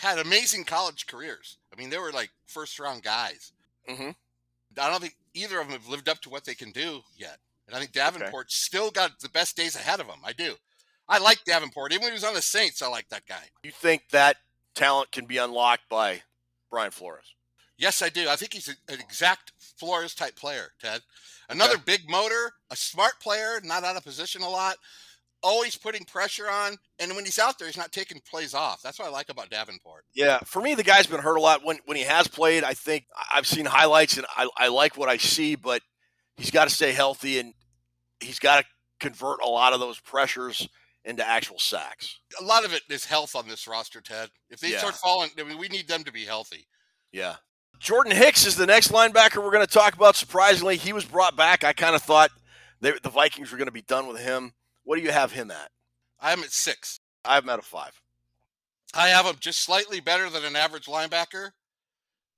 [0.00, 1.58] had amazing college careers.
[1.72, 3.52] I mean, they were like first round guys.
[3.88, 4.10] Mm-hmm.
[4.78, 7.38] I don't think either of them have lived up to what they can do yet.
[7.66, 10.20] And I think Davenport still got the best days ahead of him.
[10.24, 10.54] I do.
[11.08, 11.92] I like Davenport.
[11.92, 13.50] Even when he was on the Saints, I like that guy.
[13.62, 14.36] You think that
[14.74, 16.22] talent can be unlocked by
[16.70, 17.34] Brian Flores?
[17.78, 18.28] Yes, I do.
[18.28, 21.02] I think he's an exact Flores type player, Ted.
[21.48, 21.82] Another Okay.
[21.84, 24.76] big motor, a smart player, not out of position a lot,
[25.42, 26.76] always putting pressure on.
[26.98, 28.82] And when he's out there, he's not taking plays off.
[28.82, 30.04] That's what I like about Davenport.
[30.14, 31.64] Yeah, for me, the guy's been hurt a lot.
[31.64, 35.08] When when he has played, I think I've seen highlights and I, I like what
[35.08, 35.82] I see, but
[36.36, 37.54] he's got to stay healthy and
[38.20, 38.66] he's got to
[39.00, 40.68] convert a lot of those pressures
[41.04, 42.18] into actual sacks.
[42.40, 44.30] A lot of it is health on this roster, Ted.
[44.50, 44.78] If they Yeah.
[44.78, 46.66] start falling, I mean, we need them to be healthy.
[47.12, 47.36] Yeah.
[47.78, 50.16] Jordan Hicks is the next linebacker we're going to talk about.
[50.16, 51.62] Surprisingly, he was brought back.
[51.62, 52.30] I kind of thought
[52.80, 54.52] they, the Vikings were going to be done with him.
[54.86, 55.70] What do you have him at?
[56.20, 57.00] I'm at six.
[57.24, 58.00] I have him at a five.
[58.94, 61.50] I have him just slightly better than an average linebacker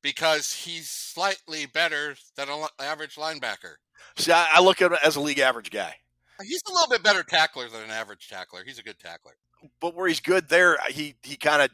[0.02, 3.74] because he's slightly better than an average linebacker.
[4.16, 5.94] See, I, I look at him as a league average guy.
[6.42, 8.62] He's a little bit better tackler than an average tackler.
[8.64, 9.32] He's a good tackler.
[9.80, 11.70] but where he's good there, uh, he he kind of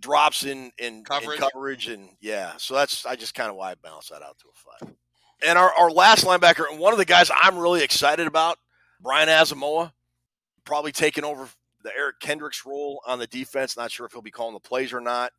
[0.00, 1.38] drops in in Coverage.
[1.38, 2.54] in coverage and yeah.
[2.56, 4.94] So that's I just kind of why I balance that out to a five.
[5.46, 8.58] And our, our last linebacker, and one of the guys I'm really excited about,
[9.02, 9.92] Brian Asamoah,
[10.64, 11.48] probably taking over
[11.82, 13.76] the Eric Kendricks role on the defense.
[13.76, 15.32] Not sure if he'll be calling the plays or not.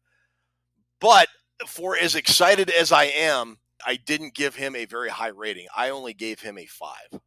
[1.00, 1.28] But
[1.68, 5.68] for as excited as I am, I didn't give him a very high rating.
[5.76, 7.20] I only gave him a five.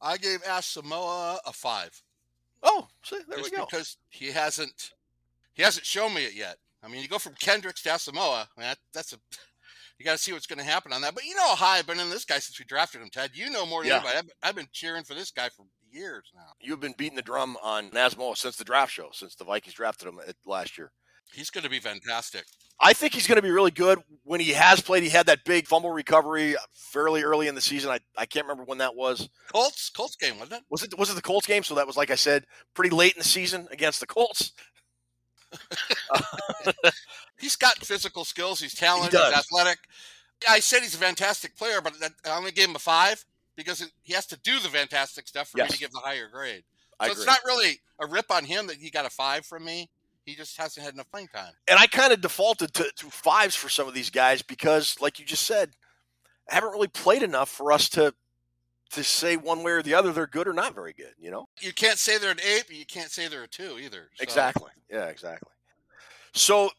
[0.00, 2.02] I gave Asamoah a five.
[2.62, 3.66] Oh, see, there just we go.
[3.68, 4.92] because he hasn't
[5.54, 6.56] he hasn't shown me it yet.
[6.82, 9.18] I mean, you go from Kendricks to Asamoah, I mean, that, that's a
[10.02, 11.14] you got to see what's going to happen on that.
[11.14, 13.30] But you know how high I've been in this guy since we drafted him, Ted.
[13.34, 13.94] You know more than Yeah.
[13.98, 14.16] anybody.
[14.18, 16.42] I've, been- I've been cheering for this guy for years now.
[16.60, 20.08] You've been beating the drum on Nasmo since the draft show, since the Vikings drafted
[20.08, 20.90] him at- last year.
[21.32, 22.44] He's going to be fantastic.
[22.80, 24.00] I think he's going to be really good.
[24.24, 27.60] When he has played, he had that big fumble recovery uh, fairly early in the
[27.60, 27.90] season.
[27.90, 29.28] I, I can't remember when that was.
[29.52, 30.64] Colts Colts game wasn't it?
[30.68, 31.62] Was it was it the Colts game?
[31.62, 34.52] So that was like I said, pretty late in the season against the Colts.
[37.40, 38.60] he's got physical skills.
[38.60, 39.18] He's talented.
[39.18, 39.78] He he's athletic.
[40.48, 43.24] I said he's a fantastic player, but that, I only gave him a five
[43.56, 46.28] because it, he has to do the fantastic stuff for me to give the higher
[46.28, 46.64] grade.
[46.98, 47.32] I So it's agree.
[47.32, 49.88] not really a rip on him that he got a five from me.
[50.24, 51.52] He just hasn't had enough playing time.
[51.68, 55.18] And I kind of defaulted to, to fives for some of these guys because, like
[55.18, 55.70] you just said,
[56.50, 58.14] I haven't really played enough for us to
[58.92, 61.14] to say one way or the other they're good or not very good.
[61.18, 61.48] You know.
[61.60, 64.08] You can't say they're an eight, but you can't say they're a two either.
[64.14, 64.70] So- Exactly.
[64.90, 65.50] Yeah, exactly.
[66.34, 66.70] So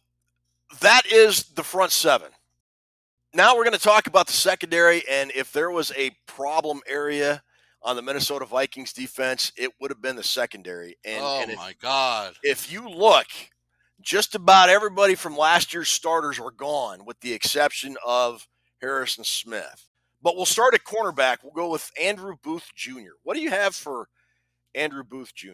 [0.82, 2.30] that is the front seven.
[3.34, 7.42] Now we're going to talk about the secondary, and if there was a problem area
[7.82, 10.98] on the Minnesota Vikings defense, it would have been the secondary.
[11.04, 12.36] And, oh and if, my God!
[12.44, 13.26] if you look,
[14.02, 18.48] just about everybody from last year's starters are gone, with the exception of
[18.82, 19.88] Harrison Smith.
[20.24, 21.38] But we'll start at cornerback.
[21.44, 23.12] We'll go with Andrew Booth Jr.
[23.24, 24.08] What do you have for
[24.74, 25.50] Andrew Booth Jr.?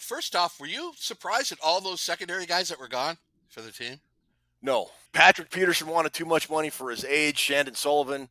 [0.00, 3.16] First off, were you surprised at all those secondary guys that were gone
[3.48, 4.00] for the team?
[4.60, 4.90] No.
[5.12, 7.36] Patrick Peterson wanted too much money for his age.
[7.36, 8.28] Chandon Sullivan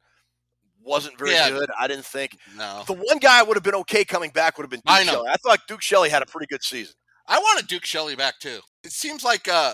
[0.83, 1.49] wasn't very Yeah.
[1.49, 1.69] good.
[1.79, 2.37] I didn't think.
[2.55, 2.83] No.
[2.85, 5.13] The one guy would have been okay coming back would have been Duke I know.
[5.13, 5.29] Shelley.
[5.29, 6.95] I thought Duke Shelley had a pretty good season.
[7.27, 8.59] I wanted Duke Shelley back too.
[8.83, 9.73] It seems like uh,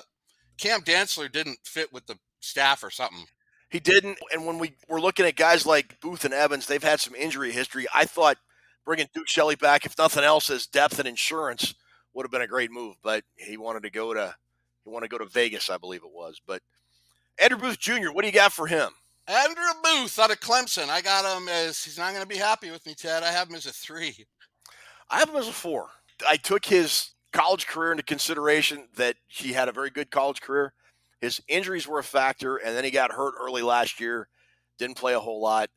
[0.57, 3.25] Cam Dantzler didn't fit with the staff or something.
[3.73, 4.19] He didn't.
[4.31, 7.51] And when we were looking at guys like Booth and Evans, they've had some injury
[7.51, 7.87] history.
[7.91, 8.37] I thought
[8.85, 11.73] bringing Duke Shelley back, if nothing else, as depth and insurance
[12.13, 12.97] would have been a great move.
[13.01, 14.35] But he wanted to go to
[14.83, 16.39] he wanted to go to Vegas, I believe it was.
[16.45, 16.61] But
[17.41, 18.91] Andrew Booth Jr., what do you got for him?
[19.27, 20.89] Andrew Booth out of Clemson.
[20.89, 23.23] I got him as he's not going to be happy with me, Ted.
[23.23, 24.27] I have him as a three.
[25.09, 25.87] I have him as a four.
[26.29, 30.73] I took his college career into consideration that he had a very good college career.
[31.23, 34.27] His injuries were a factor, and then he got hurt early last year,
[34.77, 35.69] didn't play a whole lot.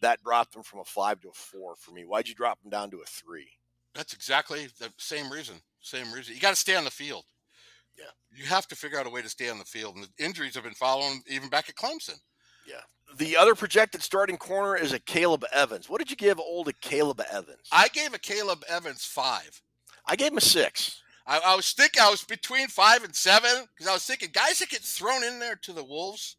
[0.00, 2.02] That dropped him from a five to a four for me.
[2.02, 3.48] Why'd you drop him down to a three?
[3.96, 5.56] That's exactly the same reason.
[5.80, 6.36] Same reason.
[6.36, 7.24] You got to stay on the field.
[7.98, 8.04] Yeah.
[8.32, 9.96] You have to figure out a way to stay on the field.
[9.96, 12.20] And the injuries have been following even back at Clemson.
[12.64, 12.82] Yeah.
[13.16, 15.90] The other projected starting corner is Akayleb Evans.
[15.90, 17.68] What did you give old Caleb Evans?
[17.72, 19.60] I gave Akayleb Evans five.
[20.06, 21.01] I gave him a six.
[21.26, 24.58] I, I was thinking I was between five and seven because I was thinking guys
[24.58, 26.36] that get thrown in there to the Wolves,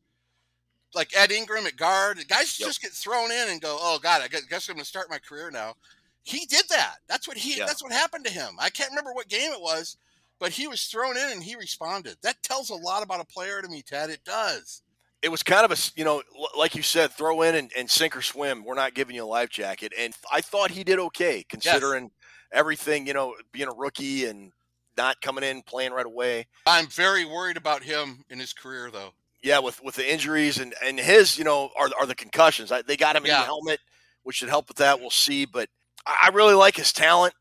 [0.94, 2.68] like Ed Ingram at guard, guys Yep.
[2.68, 5.20] just get thrown in and go, "Oh God, I guess I'm going to start my
[5.20, 5.76] career now."
[6.24, 6.98] He did that.
[7.08, 7.58] That's what he.
[7.58, 7.66] Yeah.
[7.66, 8.56] That's what happened to him.
[8.60, 9.98] I can't remember what game it was,
[10.40, 12.18] but he was thrown in and he responded.
[12.22, 14.10] That tells a lot about a player to me, Ted.
[14.10, 14.82] It does.
[15.22, 16.22] It was kind of a you know,
[16.58, 18.64] like you said, throw in and, and sink or swim.
[18.66, 19.94] We're not giving you a life jacket.
[19.98, 22.12] And I thought he did okay considering
[22.52, 24.52] everything, you know, being a rookie and
[24.98, 26.48] not coming in playing right away.
[26.66, 29.14] I'm very worried about him in his career, though.
[29.42, 32.72] Yeah, with with the injuries and and his, you know, are are the concussions.
[32.72, 33.80] I, they got him in the helmet,
[34.24, 35.00] which should help with that.
[35.00, 35.70] We'll see, but
[36.06, 37.34] I, I really like his talent.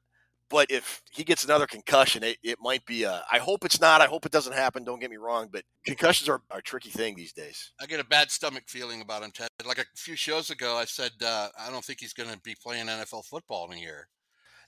[0.52, 3.04] But if he gets another concussion, it, it might be.
[3.04, 4.02] A, I hope it's not.
[4.02, 4.84] I hope it doesn't happen.
[4.84, 7.72] Don't get me wrong, but concussions are, are a tricky thing these days.
[7.80, 9.48] I get a bad stomach feeling about him, Ted.
[9.64, 12.54] Like a few shows ago, I said uh, I don't think he's going to be
[12.62, 14.08] playing NFL football in a year.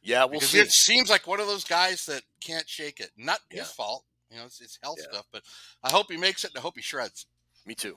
[0.04, 0.58] Yeah, we'll because see.
[0.60, 3.10] it seems like one of those guys that can't shake it.
[3.16, 3.60] Not Yeah.
[3.60, 5.26] his fault, you know, it's, it's health stuff.
[5.32, 5.42] But
[5.82, 7.26] I hope he makes it, and I hope he shreds.
[7.66, 7.96] Me too.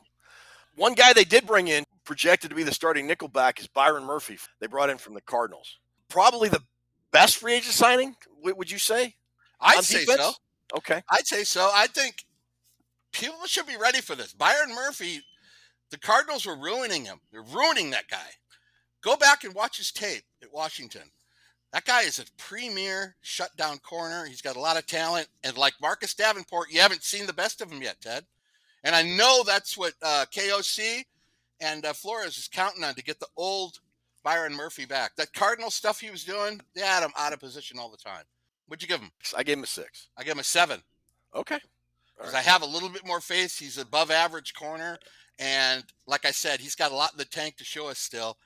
[0.76, 4.38] One guy they did bring in, projected to be the starting nickelback, is Byron Murphy.
[4.62, 5.78] They brought in from the Cardinals.
[6.08, 6.62] Probably the
[7.12, 9.16] best free agent signing, would you say?
[9.60, 10.22] I'd say defense?
[10.22, 10.32] so.
[10.78, 11.02] Okay.
[11.10, 11.70] I'd say so.
[11.74, 12.24] I think
[13.12, 14.34] people should be ready for this.
[14.34, 15.22] Byron Murphy,
[15.90, 17.20] the Cardinals were ruining him.
[17.32, 18.30] They're ruining that guy.
[19.02, 21.12] Go back and watch his tape at Washington.
[21.78, 24.26] That guy is a premier shutdown corner.
[24.26, 25.28] He's got a lot of talent.
[25.44, 28.26] And like Marcus Davenport, you haven't seen the best of him yet, Ted.
[28.84, 31.06] And I know that's what uh, KOC
[31.62, 33.78] and uh, Flores is counting on to get the old
[34.24, 35.16] Byron Murphy back.
[35.18, 38.24] That Cardinal stuff he was doing, they had him out of position all the time.
[38.66, 39.12] What'd you give him?
[39.38, 40.08] I gave him a six.
[40.18, 40.82] I gave him a seven
[41.36, 41.60] Okay.
[42.18, 43.60] because I have a little bit more faith.
[43.60, 44.98] He's above average corner,
[45.38, 48.40] and like I said, he's got a lot in the tank to show us still.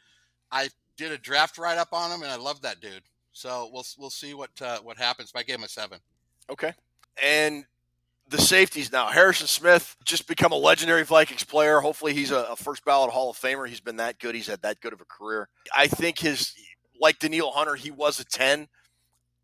[0.52, 0.68] I
[0.98, 3.04] did a draft write up on him, and I love that dude.
[3.32, 5.32] So we'll we'll see what uh, what happens.
[5.32, 6.00] But I gave him a seven.
[6.50, 6.74] Okay.
[7.22, 7.66] And
[8.32, 9.08] the safeties now.
[9.08, 11.80] Harrison Smith just become a legendary Vikings player.
[11.80, 13.68] Hopefully, he's a, a first ballot Hall of Famer.
[13.68, 14.34] He's been that good.
[14.34, 15.50] He's had that good of a career.
[15.76, 16.54] I think his,
[17.00, 18.68] like Danielle Hunter, he was a 10.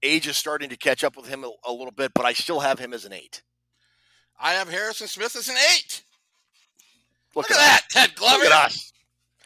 [0.04, 2.62] Age is starting to catch up with him a, a little bit, but I still
[2.62, 3.42] have him as an eight.
[4.40, 6.04] I have Harrison Smith as an eight.
[7.36, 8.44] Look, Look at that, Ted Glover.
[8.44, 8.94] Look at us.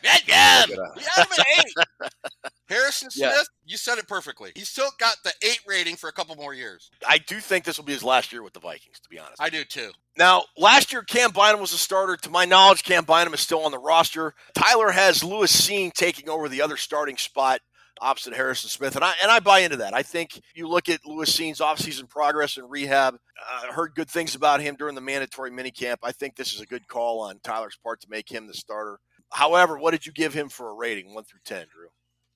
[0.03, 0.65] Yeah, yeah.
[0.95, 2.11] We had him at eight.
[2.69, 3.33] Harrison Yeah.
[3.33, 4.51] Smith, you said it perfectly.
[4.55, 6.89] He's still got the eight rating for a couple more years.
[7.07, 9.41] I do think this will be his last year with the Vikings, to be honest.
[9.41, 9.91] I do too.
[10.17, 12.15] Now, last year, Cam Bynum was a starter.
[12.17, 14.33] To my knowledge, Cam Bynum is still on the roster.
[14.53, 17.59] Tyler has Lewis Cine taking over the other starting spot
[17.99, 19.93] opposite Harrison Smith, and I and I buy into that.
[19.93, 23.15] I think you look at Lewis Cine's offseason progress and rehab.
[23.15, 25.97] Uh, heard good things about him during the mandatory minicamp.
[26.01, 28.99] I think this is a good call on Tyler's part to make him the starter.
[29.31, 31.87] However, what did you give him for a rating, one through ten, Drew?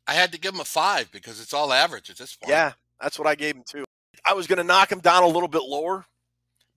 [0.08, 2.50] I had to give him a five because it's all average at this point.
[2.50, 3.84] Yeah, that's what I gave him too.
[4.26, 6.06] I was going to knock him down a little bit lower,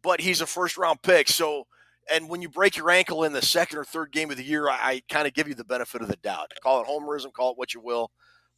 [0.03, 1.29] but he's a first round pick.
[1.29, 1.67] So,
[2.13, 4.69] and when you break your ankle in the second or third game of the year,
[4.69, 6.53] I, I kind of give you the benefit of the doubt.
[6.63, 8.11] Call it homerism, call it what you will,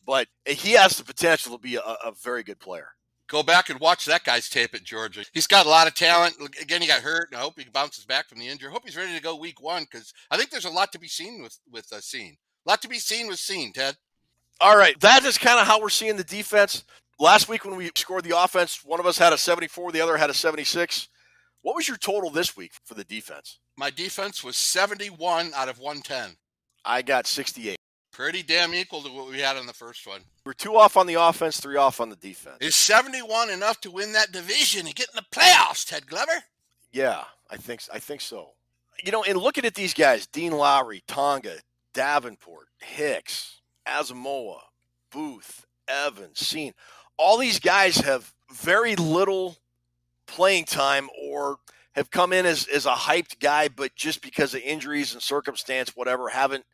[0.06, 2.88] but he has the potential to be a, a very good player.
[3.30, 5.24] Go back and watch that guy's tape at Georgia.
[5.32, 6.34] He's got a lot of talent.
[6.60, 8.68] Again, he got hurt, and I hope he bounces back from the injury.
[8.68, 10.98] I hope he's ready to go week one because I think there's a lot to
[10.98, 12.32] be seen with with uh, Cine.
[12.66, 13.96] A lot to be seen with Cine, Ted.
[14.60, 16.84] All right, that is kind of how we're seeing the defense.
[17.20, 20.16] Last week when we scored the offense, one of us had a 74, the other
[20.16, 21.08] had a 76.
[21.62, 23.60] What was your total this week for the defense?
[23.76, 26.36] My defense was 71 out of 110.
[26.84, 27.76] I got 68.
[28.12, 30.22] Pretty damn equal to what we had on the first one.
[30.44, 32.56] We're two off on the offense, three off on the defense.
[32.60, 36.44] Is 71 enough to win that division and get in the playoffs, Ted Glover?
[36.92, 38.50] Yeah, I think I think so.
[39.04, 41.58] You know, and looking at these guys, Dean Lowry, Tonga,
[41.94, 44.60] Davenport, Hicks, Asamoah,
[45.12, 46.74] Booth, Evans, Cine,
[47.16, 49.56] all these guys have very little
[50.26, 51.58] playing time or
[51.92, 55.96] have come in as, as a hyped guy, but just because of injuries and circumstance,
[55.96, 56.64] whatever, haven't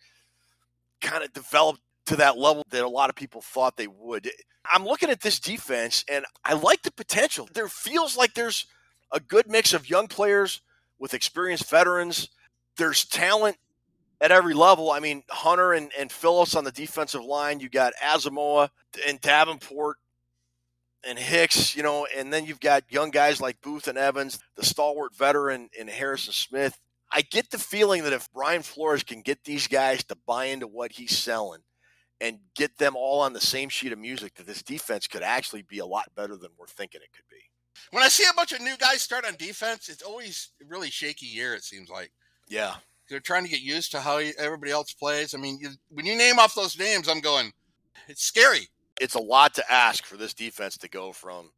[1.01, 4.31] kind of developed to that level that a lot of people thought they would.
[4.71, 7.49] I'm looking at this defense and I like the potential.
[7.53, 8.67] There feels like there's
[9.13, 10.61] a good mix of young players
[10.99, 12.29] with experienced veterans.
[12.77, 13.57] There's talent
[14.21, 14.91] at every level.
[14.91, 17.61] I mean, Hunter and, and Phillips on the defensive line.
[17.61, 18.71] You got Asamoah
[19.07, 19.99] and Davenport
[21.05, 24.65] and Hicks, you know, and then you've got young guys like Booth and Evans, the
[24.65, 26.79] stalwart veteran in Harrison Smith.
[27.13, 30.67] I get the feeling that if Brian Flores can get these guys to buy into
[30.67, 31.61] what he's selling
[32.21, 35.63] and get them all on the same sheet of music, that this defense could actually
[35.63, 37.43] be a lot better than we're thinking it could be.
[37.91, 40.91] When I see a bunch of new guys start on defense, it's always a really
[40.91, 42.11] shaky year, it seems like.
[42.49, 42.77] Yeah.
[43.09, 45.35] They're trying to get used to how everybody else plays.
[45.35, 47.53] I mean, you, when you name off those names, I'm going,
[48.09, 48.69] it's scary.
[49.01, 51.51] It's a lot to ask for this defense to go from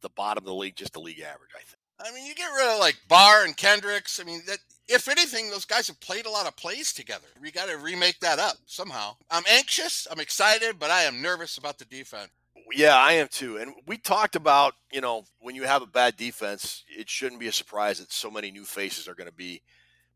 [0.00, 1.78] the bottom of the league just to league average, I think.
[2.00, 4.20] I mean, you get rid of like Barr and Kendricks.
[4.20, 7.26] I mean, that if anything, those guys have played a lot of plays together.
[7.40, 9.16] We got to remake that up somehow.
[9.30, 10.06] I'm anxious.
[10.10, 12.30] I'm excited, but I am nervous about the defense.
[12.72, 13.58] Yeah, I am too.
[13.58, 17.48] And we talked about, you know, when you have a bad defense, it shouldn't be
[17.48, 19.62] a surprise that so many new faces are going to be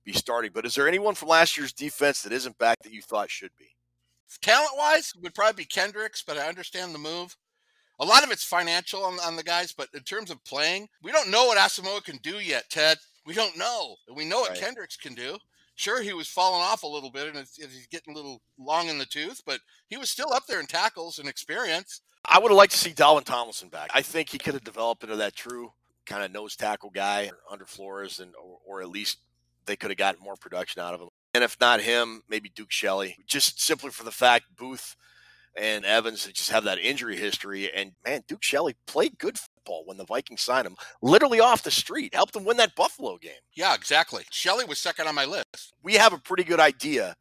[0.05, 0.51] be starting.
[0.55, 3.51] But is there anyone from last year's defense that isn't back that you thought should
[3.59, 3.77] be?
[4.41, 7.37] Talent wise, would probably be Kendricks, but I understand the move.
[8.01, 11.13] A lot of it's financial on, on the guys, but in terms of playing, we
[11.13, 12.99] don't know what Asamoah can do yet, Ted.
[13.29, 13.97] We don't know.
[14.11, 14.61] We know what Right.
[14.61, 15.37] Kendricks can do.
[15.75, 18.89] Sure, he was falling off a little bit and it's, he's getting a little long
[18.89, 22.01] in the tooth, but he was still up there in tackles and experience.
[22.25, 23.91] I would have liked to see Dalvin Tomlinson back.
[23.93, 25.75] I think he could have developed into that true
[26.07, 29.19] kind of nose tackle guy under Flores, and or, or at least
[29.67, 31.11] they could have gotten more production out of him.
[31.35, 34.97] And if not him, maybe Duke Shelley, just simply for the fact Booth
[35.55, 37.71] and Evans just have that injury history.
[37.71, 39.39] And man, Duke Shelley played good
[39.87, 43.33] when the Vikings signed him, literally off the street, helped them win that Buffalo game.
[43.55, 44.25] Yeah, exactly.
[44.31, 45.75] Shelley was second on my list.
[45.83, 47.17] We have a pretty good idea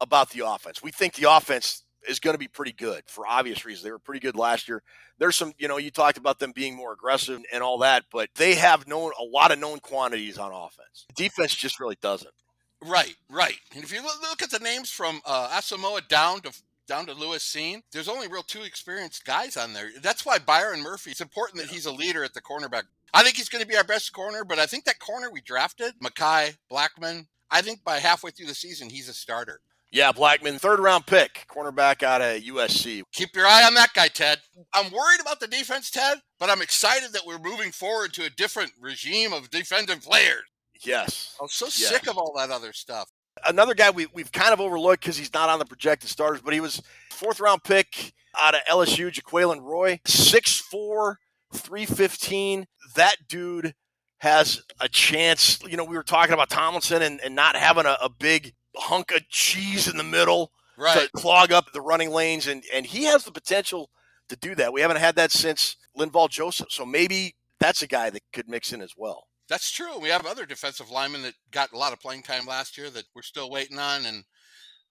[0.00, 0.82] about the offense.
[0.82, 3.84] We think the offense is going to be pretty good for obvious reasons.
[3.84, 4.82] They were pretty good last year.
[5.18, 8.30] There's some, you know, you talked about them being more aggressive and all that, but
[8.36, 11.06] they have known a lot of known quantities on offense.
[11.16, 12.32] Defense just really doesn't.
[12.80, 13.56] Right, right.
[13.74, 16.52] And if you look, look at the names from uh, Asamoah down to
[16.88, 19.90] down to Lewis Cine, there's only real two experienced guys on there.
[20.02, 21.12] That's why Byron Murphy.
[21.12, 22.84] It's important that he's a leader at the cornerback.
[23.14, 25.40] I think he's going to be our best corner, but I think that corner we
[25.40, 27.26] drafted, Mekhi Blackmon.
[27.50, 29.60] I think by halfway through the season, he's a starter.
[29.90, 33.02] Yeah, Blackmon, third round pick, cornerback out of USC.
[33.14, 34.40] Keep your eye on that guy, Ted.
[34.74, 38.30] I'm worried about the defense, Ted, but I'm excited that we're moving forward to a
[38.30, 40.42] different regime of defensive players.
[40.84, 41.34] Yes.
[41.40, 41.88] I'm so Yes.
[41.88, 43.08] sick of all that other stuff.
[43.46, 46.54] Another guy we, we've kind of overlooked because he's not on the projected starters, but
[46.54, 51.16] he was fourth round pick out of LSU, Jaquelin Roy, 6'4,
[51.52, 52.66] 315.
[52.94, 53.74] That dude
[54.18, 55.58] has a chance.
[55.66, 59.10] You know, we were talking about Tomlinson and, and not having a, a big hunk
[59.12, 60.96] of cheese in the middle Right.
[60.96, 63.90] to clog up the running lanes, and, and he has the potential
[64.28, 64.72] to do that.
[64.72, 68.72] We haven't had that since Linval Joseph, so maybe that's a guy that could mix
[68.72, 69.26] in as well.
[69.48, 69.98] That's true.
[69.98, 73.04] We have other defensive linemen that got a lot of playing time last year that
[73.14, 74.24] we're still waiting on, and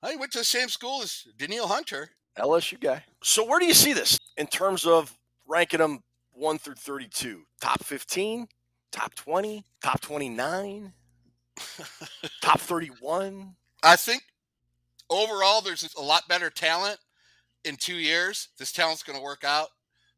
[0.01, 2.09] I went to the same school as Danielle Hunter.
[2.37, 3.03] LSU guy.
[3.23, 5.15] So where do you see this in terms of
[5.47, 7.43] ranking them one through thirty-two?
[7.61, 8.47] Top fifteen,
[8.91, 10.93] top twenty, top twenty-nine,
[12.41, 13.55] top thirty-one.
[13.83, 14.23] I think
[15.09, 16.97] overall there's a lot better talent
[17.63, 18.49] in two years.
[18.57, 19.69] This talent's going to work out.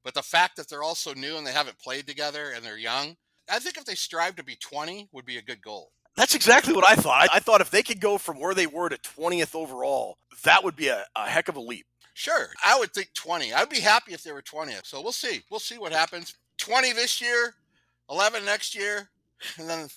[0.04, 3.18] But the fact that they're also new and they haven't played together and they're young,
[3.52, 5.92] I think if they strive to be 20 would be a good goal.
[6.16, 7.30] That's exactly what I thought.
[7.32, 10.64] I, I thought if they could go from where they were to 20th overall, that
[10.64, 11.86] would be a, a heck of a leap.
[12.14, 13.54] Sure, I would think 20.
[13.54, 14.86] I'd be happy if they were 20th.
[14.86, 15.42] So we'll see.
[15.50, 16.36] We'll see what happens.
[16.58, 17.54] 20 this year,
[18.10, 19.10] 11 next year,
[19.58, 19.88] and then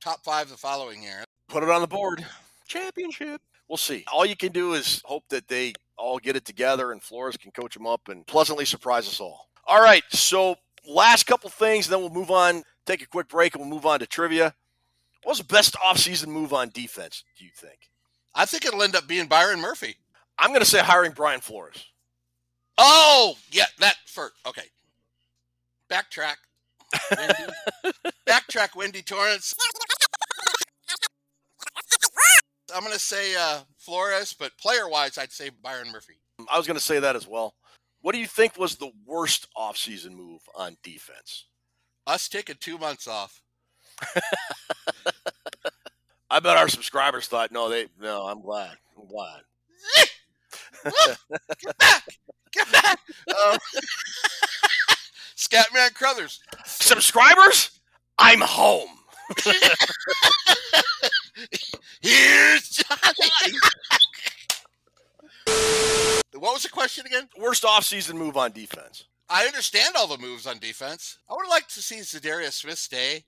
[0.00, 1.24] top five the following year.
[1.48, 2.24] Put it on the board.
[2.66, 3.42] Championship.
[3.68, 4.04] We'll see.
[4.12, 7.50] All you can do is hope that they all get it together and Flores can
[7.50, 9.48] coach them up and pleasantly surprise us all.
[9.66, 10.02] All right.
[10.08, 10.56] So,
[10.88, 14.00] last couple things, then we'll move on, take a quick break, and we'll move on
[14.00, 14.54] to trivia.
[15.22, 17.90] What was the best offseason move on defense, do you think?
[18.34, 19.96] I think it'll end up being Byron Murphy.
[20.38, 21.84] I'm going to say hiring Brian Flores.
[22.78, 24.34] Oh, yeah, that first.
[24.46, 24.64] Okay.
[25.90, 26.36] Backtrack.
[27.16, 27.34] Wendy.
[28.28, 29.54] Backtrack, Wendy Torrance.
[32.74, 36.14] I'm going to say uh, Flores, but player wise, I'd say Byron Murphy.
[36.50, 37.54] I was going to say that as well.
[38.00, 41.46] What do you think was the worst offseason move on defense?
[42.06, 43.42] Us taking two months off.
[46.30, 48.76] I bet our subscribers thought, no, they, no, I'm glad.
[48.96, 49.40] I'm glad.
[51.60, 52.04] Get back!
[52.52, 52.98] Get back!
[53.28, 53.58] Um,
[55.36, 56.40] Scatman Crothers.
[56.64, 57.80] Subscribers,
[58.18, 58.88] I'm home.
[62.00, 63.58] Here's Johnny.
[66.34, 67.28] what was the question again?
[67.38, 69.04] Worst offseason move on defense.
[69.30, 71.18] I understand all the moves on defense.
[71.30, 73.24] I would like to see Za'Darius Smith stay.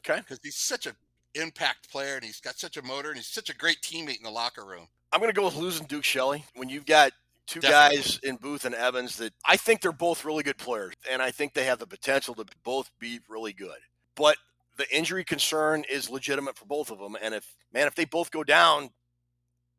[0.00, 0.20] Okay.
[0.20, 0.94] Because he's such an
[1.34, 4.24] impact player and he's got such a motor and he's such a great teammate in
[4.24, 4.88] the locker room.
[5.12, 6.44] I'm going to go with losing Duke Shelley.
[6.54, 7.12] When you've got
[7.46, 7.96] two Definitely.
[7.96, 11.30] guys in Booth and Evans that I think they're both really good players, and I
[11.30, 13.78] think they have the potential to both be really good.
[14.14, 14.36] But
[14.76, 17.16] the injury concern is legitimate for both of them.
[17.20, 18.90] And if man, if they both go down,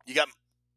[0.05, 0.27] you got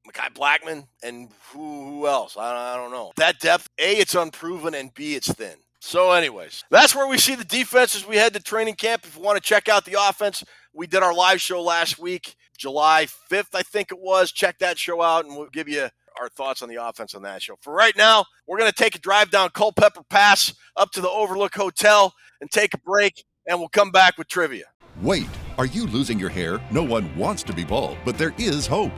[0.07, 2.37] Mekhi Blackmon and who, who else?
[2.37, 3.13] I, I don't know.
[3.17, 5.57] That depth, A, it's unproven, and B, it's thin.
[5.81, 9.05] So, anyways, that's where we see the defense as we head to training camp.
[9.05, 10.43] If you want to check out the offense,
[10.73, 14.33] we did our live show last week, July 5th, I think it was.
[14.33, 15.89] Check that show out, and we'll give you
[16.21, 17.57] our thoughts on the offense on that show.
[17.61, 21.11] For right now, we're going to take a drive down Culpeper Pass up to the
[21.11, 24.65] Overlook Hotel and take a break, and we'll come back with trivia.
[25.03, 25.27] Wait,
[25.59, 26.61] are you losing your hair?
[26.71, 28.93] No one wants to be bald, but there is hope.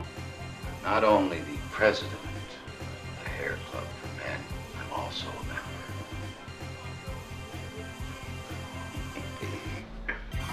[0.87, 4.39] Not only the president of the Hair Club for Men,
[4.79, 5.61] I'm also a member.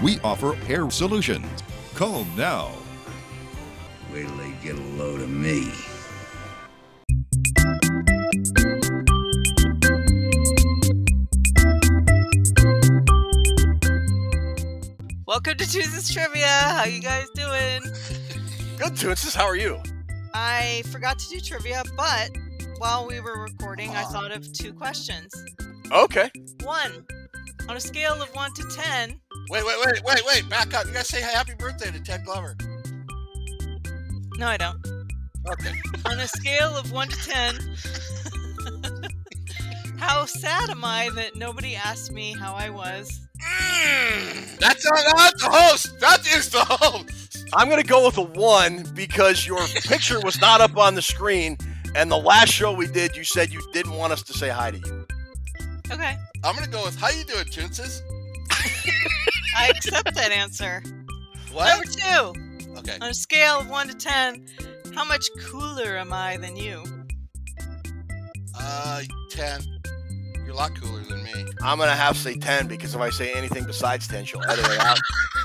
[0.03, 1.63] We offer hair solutions.
[1.93, 2.73] Call now.
[4.11, 5.71] Wait till they get a load of me.
[15.25, 16.45] Welcome to Tuesday's Trivia.
[16.45, 17.83] How you guys doing?
[18.77, 19.33] Good, Toonses.
[19.33, 19.81] How are you?
[20.37, 22.29] I forgot to do trivia, but
[22.77, 25.31] while we were recording, I thought of two questions.
[25.91, 26.29] Okay.
[26.63, 27.05] One,
[27.69, 30.49] on a scale of one to ten, Wait, wait, wait, wait, wait.
[30.49, 30.87] Back up.
[30.87, 32.57] You got to say happy birthday to Ted Glover.
[34.37, 34.83] no, I don't.
[35.47, 35.71] Okay.
[36.05, 37.75] On a scale of one to ten,
[39.97, 43.24] how sad am I that nobody asked me how I was?
[44.59, 45.99] That's not, not the host.
[45.99, 47.45] That is the host.
[47.53, 51.01] I'm going to go with a one because your picture was not up on the
[51.01, 51.57] screen.
[51.95, 54.71] And the last show we did, you said you didn't want us to say hi
[54.71, 55.05] to you.
[55.91, 58.01] Okay, I'm going to go with how you doing, Toonses?
[59.57, 60.81] I accept that answer.
[61.53, 61.69] What?
[61.69, 62.97] Number two, Okay.
[63.01, 64.45] on a scale of one to ten,
[64.93, 66.83] how much cooler am I than you?
[68.57, 69.74] Uh, 10.
[70.45, 71.45] You're a lot cooler than me.
[71.61, 74.43] I'm going to have to say 10 because if I say anything besides 10, she'll
[74.43, 74.99] edit it out.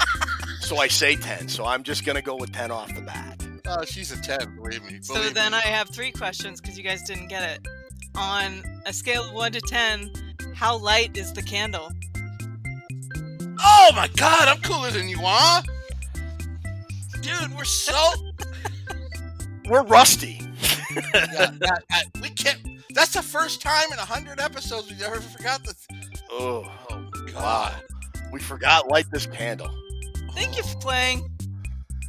[0.61, 1.49] so I say 10.
[1.49, 3.43] So I'm just going to go with 10 off the bat.
[3.67, 4.99] Oh, she's a 10, believe me.
[5.01, 5.59] So Believe then me.
[5.59, 7.67] I have three questions because you guys didn't get it.
[8.17, 10.11] On a scale of one to ten,
[10.53, 11.89] how light is the candle?
[13.63, 15.63] Oh my god, I'm cooler than you are.
[17.21, 17.95] Dude, we're so.
[19.69, 20.41] We're rusty.
[21.15, 22.59] yeah, that- I- we can't.
[22.95, 25.87] That's the first time in a hundred episodes we've ever forgot this.
[26.31, 27.75] Oh, oh God.
[28.33, 29.71] We forgot light this candle.
[30.35, 31.29] Thank you for playing.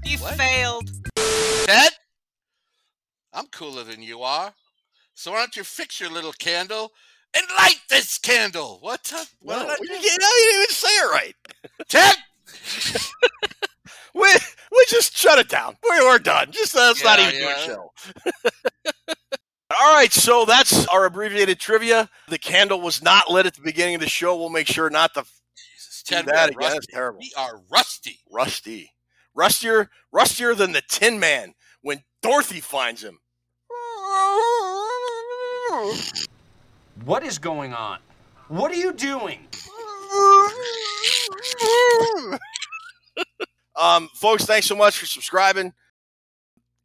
[0.05, 0.89] You failed.
[1.65, 1.91] Ted,
[3.33, 4.53] I'm cooler than you are.
[5.13, 6.91] So why don't you fix your little candle
[7.35, 8.79] and light this candle?
[8.81, 9.03] What?
[9.03, 9.93] The, what No, did I you do?
[9.93, 11.35] didn't you didn't even say it right.
[11.87, 12.15] Ted,
[14.13, 15.75] Which, which just shut it down.
[15.83, 16.51] We- We're done.
[16.51, 17.91] Just uh, let's not Yeah, even do a show.
[19.79, 22.09] All right, so that's our abbreviated trivia.
[22.27, 24.35] The candle was not lit at the beginning of the show.
[24.37, 25.21] We'll make sure not to
[25.55, 26.57] Jesus, do Ted, we that are again.
[26.59, 26.91] That's rusty.
[26.93, 27.19] terrible.
[27.19, 28.19] We are rusty.
[28.29, 28.91] Rusty,
[29.33, 33.19] rustier, rustier than the Tin Man when Dorothy finds him.
[37.05, 37.99] What is going on?
[38.49, 39.47] What are you doing?
[43.75, 45.73] Um, folks, thanks so much for subscribing,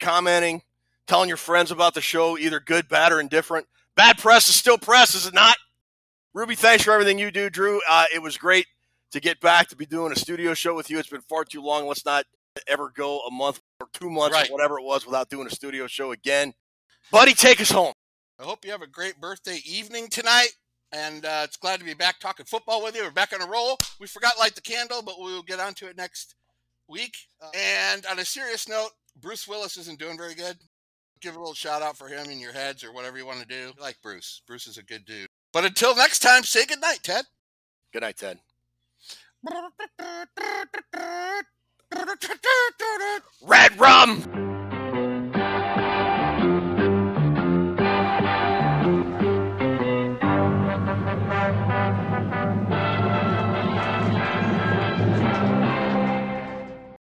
[0.01, 0.63] commenting,
[1.07, 3.67] telling your friends about the show, either good, bad, or indifferent.
[3.97, 5.57] Bad press is still press, is it not?
[6.35, 7.81] Ruby, thanks for everything you do, Drew.
[7.89, 8.67] Uh, it was great
[9.13, 10.99] to get back to be doing a studio show with you.
[10.99, 11.87] It's been far too long.
[11.87, 12.25] Let's not
[12.67, 14.49] ever go a month or two months Right.
[14.51, 16.53] or whatever it was without doing a studio show again.
[17.11, 17.93] Buddy, take us home.
[18.39, 20.49] I hope you have a great birthday evening tonight.
[20.93, 23.03] And uh, it's glad to be back talking football with you.
[23.03, 23.79] We're back on a roll.
[23.99, 26.35] We forgot to light the candle, but we'll get onto it next
[26.89, 27.17] week.
[27.41, 30.57] Uh, and on a serious note, Bruce Willis isn't doing very good.
[31.21, 33.47] Give a little shout out for him in your heads or whatever you want to
[33.47, 33.73] do.
[33.79, 34.43] I like Bruce.
[34.47, 35.29] Bruce is a good dude.
[35.53, 37.25] But until next time, say good night, Ted.
[37.93, 38.39] Good night, Ted.
[43.43, 44.56] Red rum.